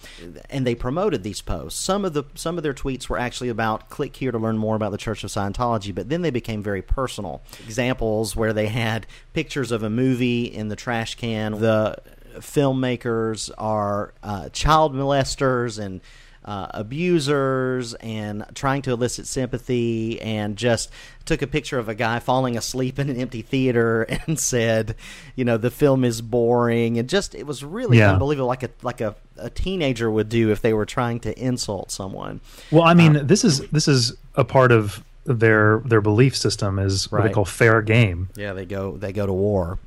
[0.49, 1.79] and they promoted these posts.
[1.79, 4.75] Some of the some of their tweets were actually about click here to learn more
[4.75, 7.43] about the Church of Scientology, but then they became very personal.
[7.63, 11.59] Examples where they had pictures of a movie in the trash can.
[11.59, 11.97] The
[12.35, 16.01] filmmakers are uh, child molesters and
[16.45, 20.89] uh, abusers and trying to elicit sympathy and just
[21.25, 24.95] took a picture of a guy falling asleep in an empty theater and said,
[25.35, 28.13] you know, the film is boring and just it was really yeah.
[28.13, 31.91] unbelievable like a like a, a teenager would do if they were trying to insult
[31.91, 32.41] someone.
[32.71, 36.79] Well, I mean, um, this is this is a part of their their belief system
[36.79, 37.27] is what right.
[37.27, 38.29] they call fair game.
[38.35, 39.77] Yeah, they go they go to war.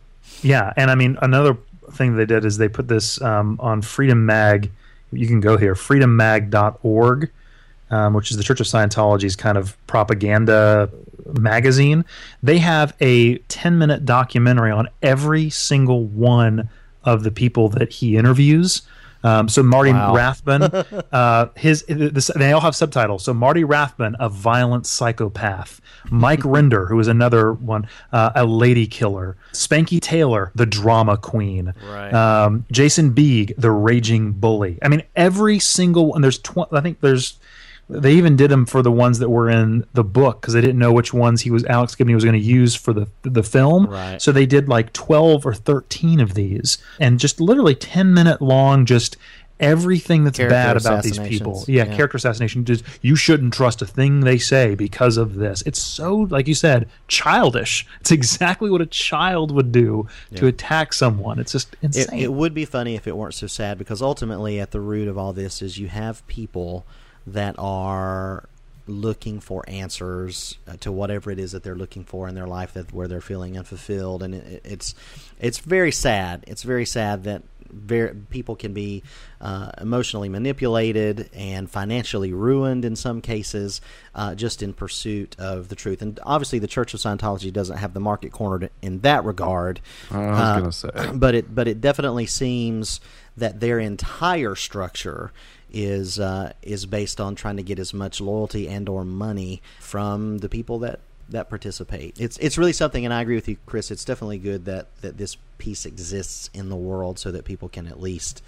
[0.43, 1.57] Yeah, and I mean another
[1.91, 4.71] thing they did is they put this um, on Freedom Mag.
[5.11, 7.31] You can go here, freedommag.org,
[7.91, 10.91] um, which is the Church of Scientology's kind of propaganda
[11.39, 12.05] magazine.
[12.43, 16.69] They have a 10 minute documentary on every single one
[17.05, 18.83] of the people that he interviews.
[19.23, 20.15] Um, so Marty wow.
[20.15, 20.63] Rathbun,
[21.13, 23.25] uh, his this, they all have subtitles.
[23.25, 25.81] So Marty Rathbun, a violent psychopath.
[26.11, 29.37] Mike Rinder, who is another one, uh, a lady killer.
[29.53, 31.75] Spanky Taylor, the drama queen.
[31.89, 32.13] Right.
[32.13, 34.79] Um, Jason Beghe, the raging bully.
[34.83, 36.23] I mean, every single one.
[36.23, 37.39] There's tw- I think there's
[37.89, 40.79] they even did them for the ones that were in the book because they didn't
[40.79, 43.87] know which ones he was Alex Gibney was going to use for the the film.
[43.87, 44.21] Right.
[44.21, 48.87] So they did like twelve or thirteen of these, and just literally ten minute long,
[48.87, 49.17] just
[49.63, 51.65] everything that's character bad about these people.
[51.69, 52.65] Yeah, yeah, character assassination.
[52.65, 55.63] Just you shouldn't trust a thing they say because of this.
[55.63, 57.87] It's so, like you said, childish.
[58.01, 60.41] It's exactly what a child would do yeah.
[60.41, 61.39] to attack someone.
[61.39, 62.19] It's just insane.
[62.19, 65.09] It, it would be funny if it weren't so sad because ultimately, at the root
[65.09, 66.85] of all this is you have people
[67.27, 68.49] that are
[68.87, 72.75] looking for answers uh, to whatever it is that they're looking for in their life
[72.75, 74.23] that where they're feeling unfulfilled.
[74.23, 74.95] And it, it's
[75.41, 76.45] it's very sad.
[76.47, 77.43] It's very sad that
[77.73, 79.03] very, people can be
[79.41, 83.81] uh, emotionally manipulated and financially ruined in some cases
[84.15, 86.03] uh, just in pursuit of the truth.
[86.03, 89.81] And obviously the Church of Scientology doesn't have the market cornered in that regard.
[90.11, 91.17] I was uh, going to say.
[91.17, 93.01] but it but it definitely seems
[93.37, 95.33] that their entire structure
[95.73, 100.39] is uh, is based on trying to get as much loyalty and or money from
[100.39, 102.21] the people that that participate.
[102.21, 103.91] It's it's really something, and I agree with you, Chris.
[103.91, 107.87] It's definitely good that that this piece exists in the world so that people can
[107.87, 108.43] at least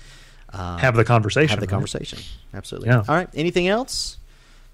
[0.53, 1.51] um, have the conversation.
[1.51, 1.70] Have the right?
[1.70, 2.20] conversation.
[2.53, 2.91] Absolutely.
[2.91, 3.05] Yeah.
[3.09, 3.29] All right.
[3.35, 4.18] Anything else?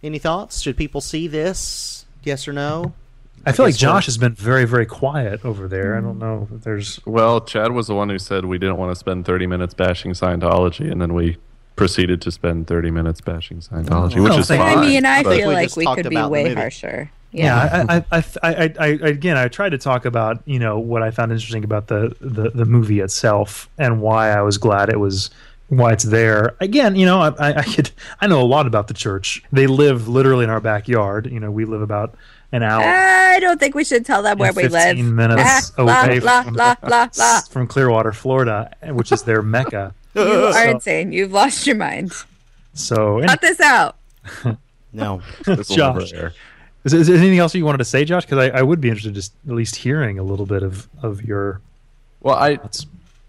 [0.03, 0.61] Any thoughts?
[0.61, 2.07] Should people see this?
[2.25, 2.95] Yes or no?
[3.47, 5.97] I, I feel like Josh has been very, very quiet over there.
[5.97, 7.05] I don't know if there's.
[7.07, 10.13] Well, Chad was the one who said we didn't want to spend 30 minutes bashing
[10.13, 11.39] Scientology, and then we
[11.81, 14.61] proceeded to spend 30 minutes bashing Scientology, oh, which is fine.
[14.61, 17.11] I mean, I feel like we could be way harsher.
[17.33, 21.03] Yeah, yeah I, I, I, I, again, I tried to talk about you know what
[21.03, 25.01] I found interesting about the, the the movie itself and why I was glad it
[25.01, 25.31] was
[25.69, 26.55] why it's there.
[26.61, 29.43] Again, you know, I, I could I know a lot about the church.
[29.51, 31.31] They live literally in our backyard.
[31.33, 32.15] You know, we live about
[32.53, 32.83] an hour.
[32.85, 34.97] I don't think we should tell them where we live.
[34.97, 39.95] Fifteen minutes ah, away la, from, la, la, from Clearwater, Florida, which is their mecca.
[40.15, 41.13] You are so, insane.
[41.13, 42.13] You've lost your mind.
[42.75, 43.97] So cut this out.
[44.93, 45.23] no,
[45.63, 46.13] Josh.
[46.83, 48.25] Is, is there anything else you wanted to say, Josh?
[48.25, 51.23] Because I, I would be interested just at least hearing a little bit of, of
[51.23, 51.61] your.
[52.21, 52.87] Well, I, thoughts.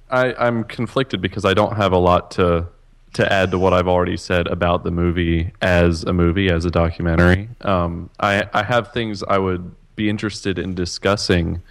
[0.10, 2.68] I I'm conflicted because I don't have a lot to
[3.14, 6.72] to add to what I've already said about the movie as a movie, as a
[6.72, 7.50] documentary.
[7.62, 11.62] Um, I I have things I would be interested in discussing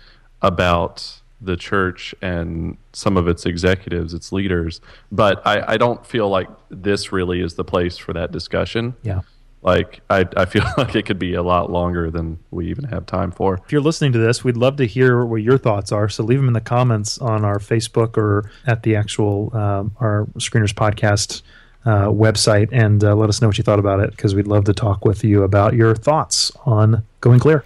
[0.42, 4.80] about the church and some of its executives, its leaders,
[5.10, 8.94] but I, I don't feel like this really is the place for that discussion.
[9.02, 9.22] Yeah.
[9.62, 13.06] Like I, I feel like it could be a lot longer than we even have
[13.06, 13.60] time for.
[13.64, 16.08] If you're listening to this, we'd love to hear what your thoughts are.
[16.08, 20.26] So leave them in the comments on our Facebook or at the actual um, our
[20.38, 21.42] Screeners Podcast
[21.84, 24.64] uh, website, and uh, let us know what you thought about it because we'd love
[24.64, 27.64] to talk with you about your thoughts on Going Clear.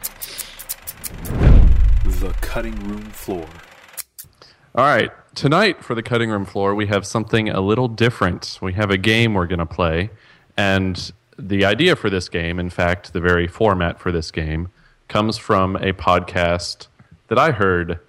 [2.05, 3.49] The cutting room floor.
[4.77, 5.12] All right.
[5.37, 8.59] Tonight for the cutting room floor, we have something a little different.
[8.61, 10.11] We have a game we're going to play.
[10.57, 14.72] And the idea for this game, in fact, the very format for this game,
[15.07, 16.89] comes from a podcast
[17.29, 18.01] that I heard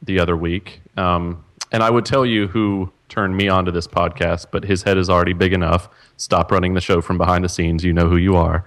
[0.00, 0.80] the other week.
[0.96, 4.96] Um, and I would tell you who turned me onto this podcast, but his head
[4.96, 5.90] is already big enough.
[6.16, 7.84] Stop running the show from behind the scenes.
[7.84, 8.64] You know who you are.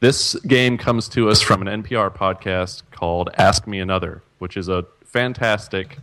[0.00, 4.68] This game comes to us from an NPR podcast called Ask Me Another, which is
[4.68, 5.96] a fantastic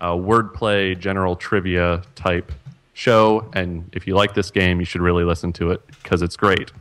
[0.00, 2.52] uh, wordplay, general trivia type
[2.92, 3.48] show.
[3.52, 6.72] And if you like this game, you should really listen to it because it's great.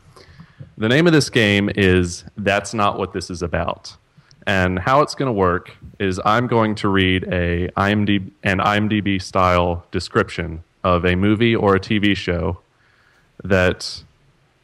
[0.78, 3.96] The name of this game is That's Not What This Is About.
[4.48, 9.22] And how it's going to work is I'm going to read a IMDb, an IMDb
[9.22, 12.60] style description of a movie or a TV show
[13.44, 14.04] that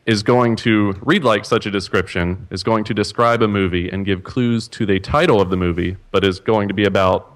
[0.05, 4.05] is going to read like such a description, is going to describe a movie and
[4.05, 7.30] give clues to the title of the movie, but is going to be about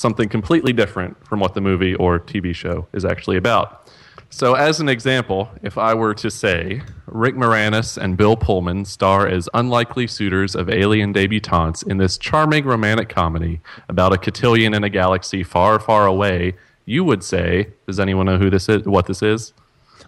[0.00, 3.88] something completely different from what the movie or TV show is actually about.
[4.32, 9.26] So, as an example, if I were to say Rick Moranis and Bill Pullman star
[9.26, 14.84] as unlikely suitors of alien debutantes in this charming romantic comedy about a cotillion in
[14.84, 16.54] a galaxy far, far away,
[16.86, 18.84] you would say, "Does anyone know who this is?
[18.84, 19.52] What this is?"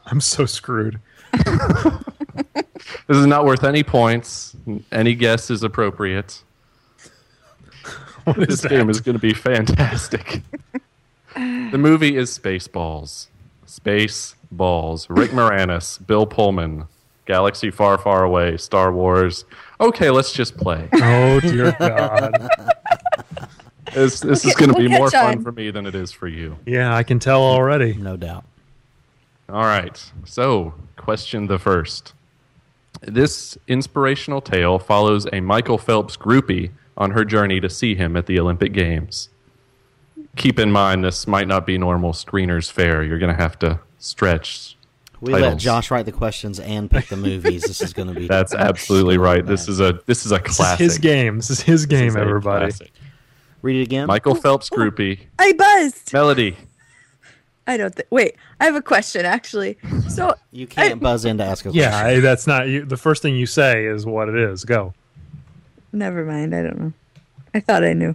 [0.07, 1.01] I'm so screwed.
[3.07, 4.57] This is not worth any points.
[4.91, 6.43] Any guess is appropriate.
[8.25, 8.69] What is This that?
[8.71, 10.43] game is going to be fantastic.
[11.35, 13.29] the movie is Spaceballs.
[13.67, 15.07] Spaceballs.
[15.09, 16.87] Rick Moranis, Bill Pullman,
[17.27, 19.45] Galaxy Far, Far Away, Star Wars.
[19.81, 20.89] Okay, let's just play.
[20.95, 22.49] Oh dear God!
[23.95, 26.13] This, this is going to we'll be more catch fun for me than it is
[26.13, 26.59] for you.
[26.67, 27.95] Yeah, I can tell already.
[27.95, 28.45] No doubt.
[29.49, 30.13] All right.
[30.25, 32.15] So, question the first.
[33.03, 38.27] This inspirational tale follows a Michael Phelps groupie on her journey to see him at
[38.27, 39.29] the Olympic Games.
[40.37, 43.03] Keep in mind, this might not be normal screeners fare.
[43.03, 44.77] You're going to have to stretch.
[45.21, 45.57] We let.
[45.59, 47.63] Josh write the questions and pick the movies.
[47.63, 48.27] This is going to be.
[48.29, 49.45] That's absolutely right.
[49.45, 50.79] This is a this is a This is classic.
[50.81, 51.37] his game.
[51.37, 52.67] This is his This game, is everybody.
[52.67, 52.93] classic.
[53.63, 54.09] Read it again.
[54.09, 55.21] Michael Phelps groupie.
[55.39, 56.13] I buzzed.
[56.13, 56.57] Melody.
[57.69, 58.09] I don't think.
[58.11, 59.79] Wait, I have a question actually.
[60.09, 62.07] So You can't buzz in to ask a Yeah, question.
[62.19, 62.85] I, that's not you.
[62.85, 64.65] The first thing you say is what it is.
[64.65, 64.95] Go.
[65.93, 66.55] Never mind.
[66.55, 66.93] I don't know.
[67.55, 68.15] I thought I knew.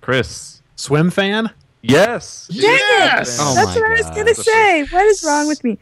[0.00, 0.62] Chris.
[0.76, 1.50] Swim fan?
[1.82, 2.46] Yes.
[2.50, 3.38] Yes!
[3.40, 4.84] Oh That's my what I was gonna say.
[4.84, 5.78] What is wrong with me?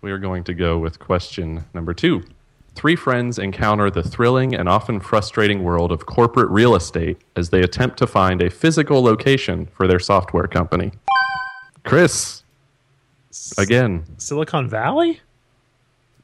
[0.00, 2.22] We are going to go with question number two.
[2.74, 7.62] Three friends encounter the thrilling and often frustrating world of corporate real estate as they
[7.62, 10.92] attempt to find a physical location for their software company.
[11.84, 12.44] Chris,
[13.58, 15.20] again, Silicon Valley?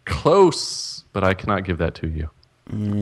[0.04, 2.30] close, but I cannot give that to you.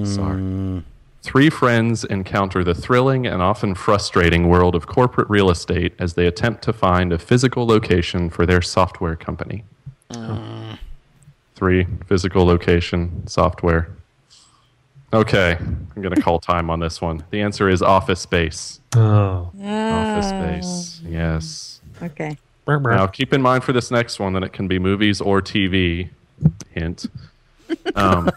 [0.06, 0.40] Sorry.
[0.40, 0.84] Mm.
[1.22, 6.26] Three friends encounter the thrilling and often frustrating world of corporate real estate as they
[6.26, 9.64] attempt to find a physical location for their software company.
[11.54, 13.94] Three, physical location, software.
[15.12, 17.22] Okay, I'm going to call time on this one.
[17.30, 18.80] The answer is Office Space.
[18.96, 19.52] Oh.
[19.62, 21.80] Office Space, yes.
[22.02, 22.36] Okay.
[22.64, 22.96] Brr, brr.
[22.96, 26.10] Now, keep in mind for this next one that it can be movies or TV.
[26.72, 27.06] Hint.
[27.94, 28.30] Um,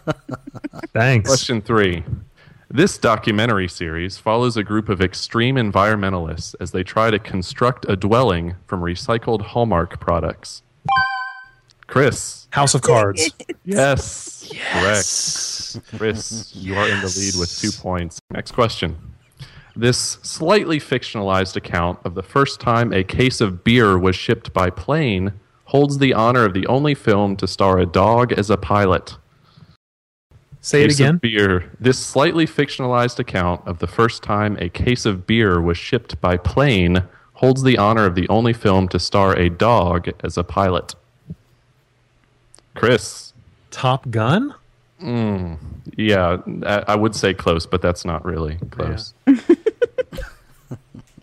[0.94, 1.28] Thanks.
[1.28, 2.04] Question three.
[2.76, 7.96] This documentary series follows a group of extreme environmentalists as they try to construct a
[7.96, 10.62] dwelling from recycled Hallmark products.
[11.88, 12.50] Chris.
[12.50, 13.32] House of Cards.
[13.64, 14.52] Yes.
[14.74, 15.98] Correct.
[15.98, 18.20] Chris, you are in the lead with two points.
[18.30, 18.98] Next question.
[19.78, 24.70] This slightly fictionalized account of the first time a case of beer was shipped by
[24.70, 25.32] plane
[25.64, 29.16] holds the honor of the only film to star a dog as a pilot.
[30.66, 31.18] Say it Case of again.
[31.18, 31.72] beer.
[31.80, 36.38] This slightly fictionalized account of the first time a case of beer was shipped by
[36.38, 37.04] plane
[37.34, 40.96] holds the honor of the only film to star a dog as a pilot.
[42.74, 43.34] Chris.
[43.70, 44.56] Top Gun?
[45.00, 45.54] Hmm.
[45.98, 49.14] Yeah, I, I would say close, but that's not really close.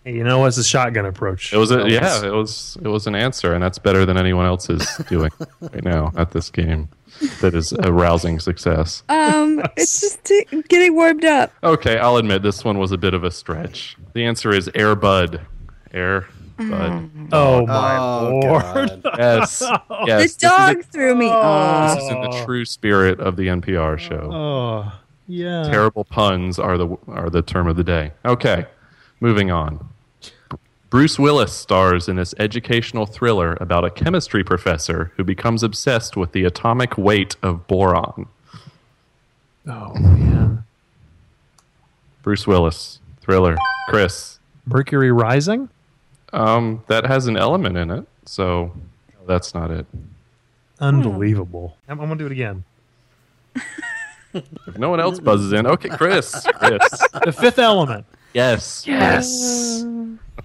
[0.05, 1.53] Hey, you know what's a shotgun approach?
[1.53, 4.45] It was a yeah, it was it was an answer, and that's better than anyone
[4.45, 5.31] else is doing
[5.61, 6.89] right now at this game.
[7.41, 9.03] That is a rousing success.
[9.09, 11.51] Um, it's just t- getting warmed up.
[11.63, 13.95] Okay, I'll admit this one was a bit of a stretch.
[14.13, 15.41] The answer is Air Bud.
[15.93, 16.27] Air
[16.59, 16.69] Mm.
[16.69, 17.29] Bud.
[17.35, 19.01] Oh my Oh, lord!
[19.03, 19.15] God.
[19.17, 19.59] Yes.
[19.89, 20.21] The yes.
[20.21, 21.27] this is dog a- threw me.
[21.31, 21.95] Oh.
[21.95, 24.29] This is in the true spirit of the NPR show.
[24.31, 24.91] Oh
[25.27, 25.63] yeah.
[25.63, 28.11] Terrible puns are the are the term of the day.
[28.23, 28.65] Okay,
[29.19, 29.83] moving on.
[30.93, 36.33] Bruce Willis stars in this educational thriller about a chemistry professor who becomes obsessed with
[36.33, 38.27] the atomic weight of boron.
[39.67, 40.63] Oh man.
[42.21, 43.57] Bruce Willis thriller.
[43.89, 44.37] Chris,
[44.67, 45.67] Mercury Rising.
[46.31, 48.71] um, that has an element in it, so
[49.25, 49.87] that's not it.
[50.79, 51.75] Unbelievable.
[51.89, 52.63] I'm, I'm gonna do it again.
[54.35, 56.45] If no one else buzzes in, okay, Chris.
[56.53, 56.87] Chris.
[57.25, 58.05] The Fifth Element.
[58.35, 58.85] Yes.
[58.85, 59.83] Yes.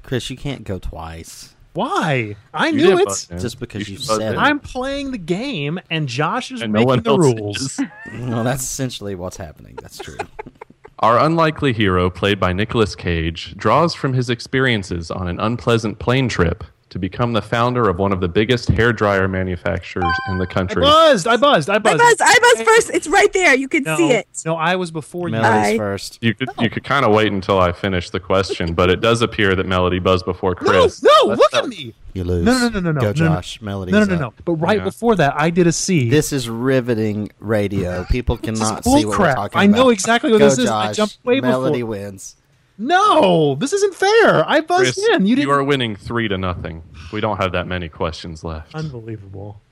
[0.03, 2.37] Chris, you can't go twice Why?
[2.55, 3.05] I You knew did it.
[3.07, 3.39] buzz in.
[3.39, 4.39] just because you, should buzz said in.
[4.39, 4.43] it.
[4.43, 7.61] I'm playing the game, and Josh is and no making one the else rules.
[7.61, 7.81] is.
[8.29, 9.79] Well, that's essentially what's happening.
[9.83, 10.17] That's true.
[11.01, 16.29] Our unlikely hero, played by Nicolas Cage, draws from his experiences on an unpleasant plane
[16.29, 20.47] trip to become the founder of one of the biggest hair dryer manufacturers in the
[20.47, 20.83] country.
[20.83, 21.27] I buzzed.
[21.27, 21.69] I buzzed.
[21.71, 22.01] I buzzed.
[22.01, 22.19] I buzzed.
[22.19, 22.23] buzzed.
[22.23, 22.91] I buzzed first.
[22.91, 23.55] It's right there.
[23.55, 24.27] You can No, see it.
[24.47, 25.33] no, I was before you.
[25.33, 26.19] Melody's I- first.
[26.23, 29.23] You could you could kind of wait until I finish the question, but it does
[29.23, 31.03] appear that Melody buzzed before No, Chris.
[31.03, 31.95] no, Let's look not- at me.
[32.15, 32.45] You lose.
[32.45, 33.01] No, no, no, no, no.
[33.01, 33.35] Go, no, no.
[33.37, 33.61] Josh.
[33.61, 34.33] Melody's No, no, no, no.
[34.45, 34.85] But right Yeah.
[34.85, 36.09] before that, I did a C.
[36.09, 38.05] This is riveting radio.
[38.11, 39.35] People cannot see what we're bullcrap.
[39.35, 40.71] talking I know exactly what Go, this is.
[40.71, 40.97] I Josh.
[40.97, 41.91] jumped way Melody before.
[41.91, 42.35] wins.
[42.81, 44.49] No, this isn't fair.
[44.49, 45.27] I buzzed Chris, in.
[45.27, 45.49] You didn't.
[45.49, 46.83] you are winning three to nothing.
[47.13, 48.75] We don't have that many questions left.
[48.75, 49.61] Unbelievable.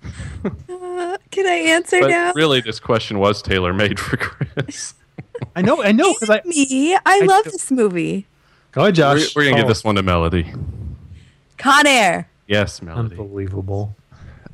[0.68, 2.32] Uh, can I answer But now?
[2.34, 4.94] really, this question was tailor made for Chris.
[5.56, 5.82] I know.
[5.82, 6.40] I know because I.
[6.44, 6.94] Me.
[6.94, 8.26] I, I love do- this movie.
[8.72, 9.34] Go ahead, We're, Josh.
[9.36, 10.52] we're gonna give Oh, this one to Melody.
[11.58, 12.28] Con Air.
[12.46, 13.16] Yes, Melody.
[13.16, 13.94] Unbelievable.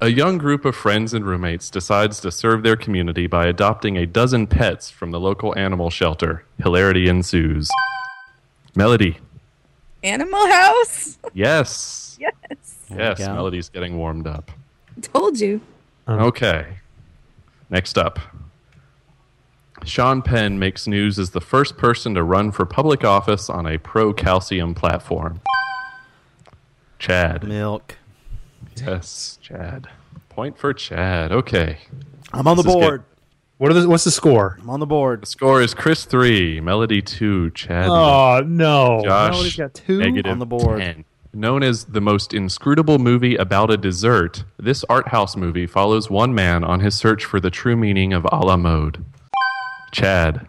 [0.01, 4.07] A young group of friends and roommates decides to serve their community by adopting a
[4.07, 6.45] dozen pets from the local animal shelter.
[6.63, 7.71] Hilarity ensues.
[8.75, 9.19] Melody.
[10.03, 11.19] Animal House.
[11.33, 12.17] Yes.
[12.21, 12.79] yes.
[12.91, 13.33] Yes, go.
[13.35, 14.51] Melody's getting warmed up.
[15.01, 15.61] Told you.
[16.07, 16.67] Um, okay.
[17.71, 18.19] Next up.
[19.85, 23.79] Sean Penn makes news as the first person to run for public office on a
[23.79, 25.41] pro calcium platform.
[26.99, 27.45] Chad.
[27.45, 27.97] Milk.
[28.77, 29.89] Yes, Chad.
[30.29, 31.33] Point for Chad.
[31.33, 31.79] Okay.
[32.33, 33.05] I'm on the This is board.
[33.63, 34.59] What are the, what's the score?
[34.61, 35.23] I'm on the board.
[35.23, 39.03] The score is Chris 3, Melody 2, Chad Oh no!
[39.05, 39.99] Josh, Melody's got two.
[39.99, 40.81] negative On the board.
[40.81, 41.05] 10.
[41.33, 46.35] Known as the most inscrutable movie about a dessert, this art house movie follows one
[46.35, 49.05] man on his search for the true meaning of a la mode.
[49.93, 50.49] Chad.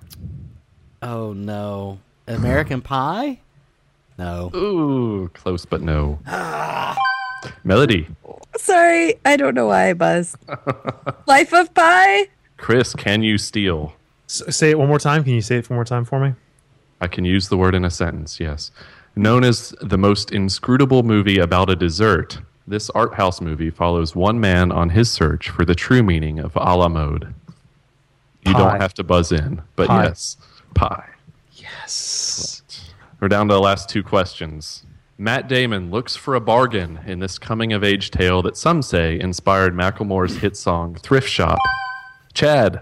[1.04, 2.00] Oh no.
[2.26, 3.42] American Pie?
[4.18, 4.50] No.
[4.56, 6.18] Ooh, close but no.
[6.26, 6.98] Ah.
[7.64, 8.08] Melody.
[8.58, 10.38] Sorry, I don't know why I buzzed.
[11.28, 12.30] Life of Pi.
[12.64, 13.92] Chris, can you steal?
[14.30, 15.22] S- say it one more time.
[15.26, 16.34] Can you say it one more time for me?
[17.02, 18.72] I can use the word in a sentence, yes.
[19.18, 24.40] Known as the most inscrutable movie about a dessert, this art house movie follows one
[24.40, 27.34] man on his search for the true meaning of a la mode.
[28.46, 28.60] You Pie.
[28.60, 30.04] don't have to buzz in, but Pie.
[30.06, 30.38] yes,
[30.74, 31.10] pie.
[31.52, 32.62] Yes.
[33.20, 34.86] We're down to the last two questions.
[35.18, 39.20] Matt Damon looks for a bargain in this coming of age tale that some say
[39.20, 41.60] inspired Macklemore's hit song Thrift Shop.
[42.34, 42.82] Chad,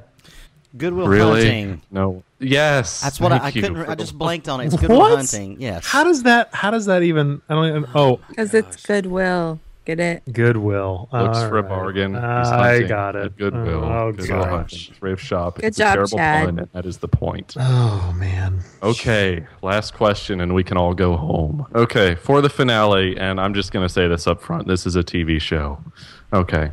[0.77, 1.41] Goodwill really?
[1.43, 1.81] Hunting.
[1.91, 2.23] No.
[2.39, 3.01] Yes.
[3.01, 3.77] That's what I, I couldn't.
[3.77, 4.67] I just blanked on it.
[4.67, 5.15] It's Goodwill What?
[5.17, 5.59] Hunting.
[5.59, 5.85] Yes.
[5.85, 6.53] How does that?
[6.53, 7.41] How does that even?
[7.49, 7.85] I don't even.
[7.93, 9.59] Oh, Because it's Goodwill.
[9.83, 10.21] Get it?
[10.31, 11.09] Goodwill.
[11.11, 12.13] looks All for a bargain.
[12.13, 13.37] He's I hunting got at it.
[13.37, 13.83] Goodwill.
[13.83, 14.77] Oh Goodwill hunting.
[14.77, 14.91] gosh.
[14.99, 15.55] Thrift shop.
[15.55, 16.45] Good it's job, a terrible Chad.
[16.45, 17.55] pun, that is the point.
[17.59, 18.59] Oh man.
[18.83, 21.65] Okay, last question, and we can all go home.
[21.73, 24.95] Okay, for the finale, and I'm just going to say this up front this is
[24.95, 25.83] a TV show.
[26.31, 26.71] Okay.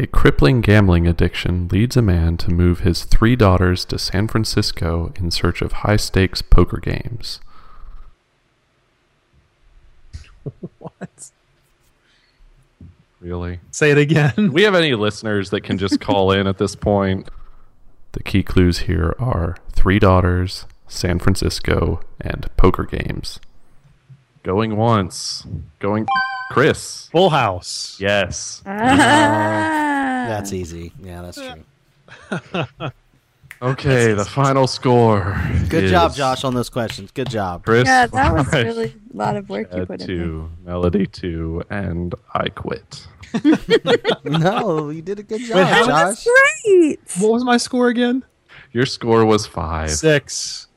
[0.00, 5.12] A crippling gambling addiction leads a man to move his three daughters to San Francisco
[5.16, 7.40] in search of high stakes poker games.
[10.78, 11.30] What?
[13.20, 13.60] Really?
[13.72, 14.52] Say it again.
[14.52, 17.28] We have any listeners that can just call in at this point?
[18.12, 23.38] The key clues here are three daughters, San Francisco, and poker games.
[24.42, 25.46] Going once.
[25.78, 26.06] Going.
[26.50, 27.08] Chris.
[27.12, 27.96] Full House.
[28.00, 28.62] Yes.
[28.66, 28.70] Ah.
[30.28, 30.92] That's easy.
[31.02, 32.64] Yeah, that's true.
[33.60, 35.36] Okay, the final score.
[35.68, 37.10] Good is job, Josh, on those questions.
[37.10, 37.64] Good job.
[37.64, 37.86] Chris.
[37.88, 40.06] Yeah, that was really a lot of work you Chad put in.
[40.06, 40.16] there.
[40.16, 43.04] two, Melody two, and I quit.
[44.24, 46.24] no, you did a good job, Wait, how- Josh.
[46.64, 47.00] Great.
[47.18, 48.22] What was my score again?
[48.70, 49.90] Your score was five.
[49.90, 50.67] Six.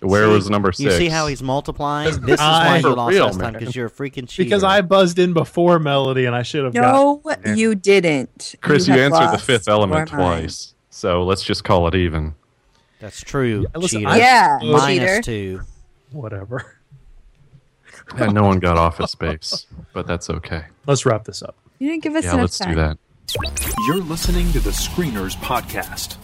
[0.00, 0.84] Where See- was number six?
[0.84, 2.20] You see how he's multiplying?
[2.20, 4.44] This is I- why you For lost real, last time because you're a freaking cheater.
[4.44, 7.22] Because I buzzed in before Melody and I should have got No,
[7.54, 8.54] you didn't.
[8.60, 10.74] Chris, you, have answered the fifth element twice.
[10.90, 12.34] So let's just call it even.
[13.00, 13.62] That's true.
[13.72, 14.10] Yeah, listen, cheater.
[14.10, 15.22] I- Yeah, Minus cheater.
[15.22, 15.60] two.
[16.12, 16.74] whatever.
[18.16, 20.64] And no one got office space, but that's okay.
[20.86, 21.54] Let's wrap this up.
[21.78, 22.70] You didn't give us Yeah, enough let's time.
[22.70, 22.98] do that.
[23.86, 26.16] You're listening to the Screeners Podcast.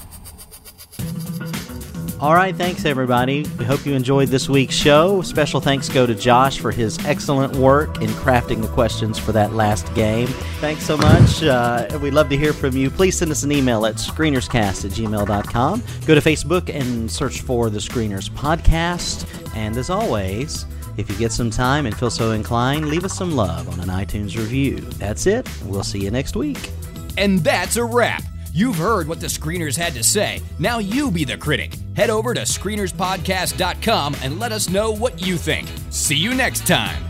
[2.25, 3.45] All right, thanks everybody.
[3.59, 5.21] We hope you enjoyed this week's show.
[5.21, 9.53] Special thanks go to Josh for his excellent work in crafting the questions for that
[9.53, 10.29] last game.
[10.59, 11.43] Thanks so much.
[11.43, 12.89] Uh, we'd love to hear from you.
[12.89, 15.83] Please send us an email at screenerscast at gmail.com.
[16.07, 19.29] Go to Facebook and search for the Screeners Podcast.
[19.55, 20.65] And as always,
[20.97, 23.91] if you get some time and feel so inclined, leave us some love on an
[23.91, 24.77] iTunes review.
[24.77, 25.47] That's it.
[25.67, 26.71] We'll see you next week.
[27.19, 28.25] And that's a wrap.
[28.57, 30.41] You've heard what the screeners had to say.
[30.61, 31.75] Now you be the critic.
[31.97, 35.69] Head over to screenerspodcast.com and let us know what you think.
[35.91, 37.03] See you next time.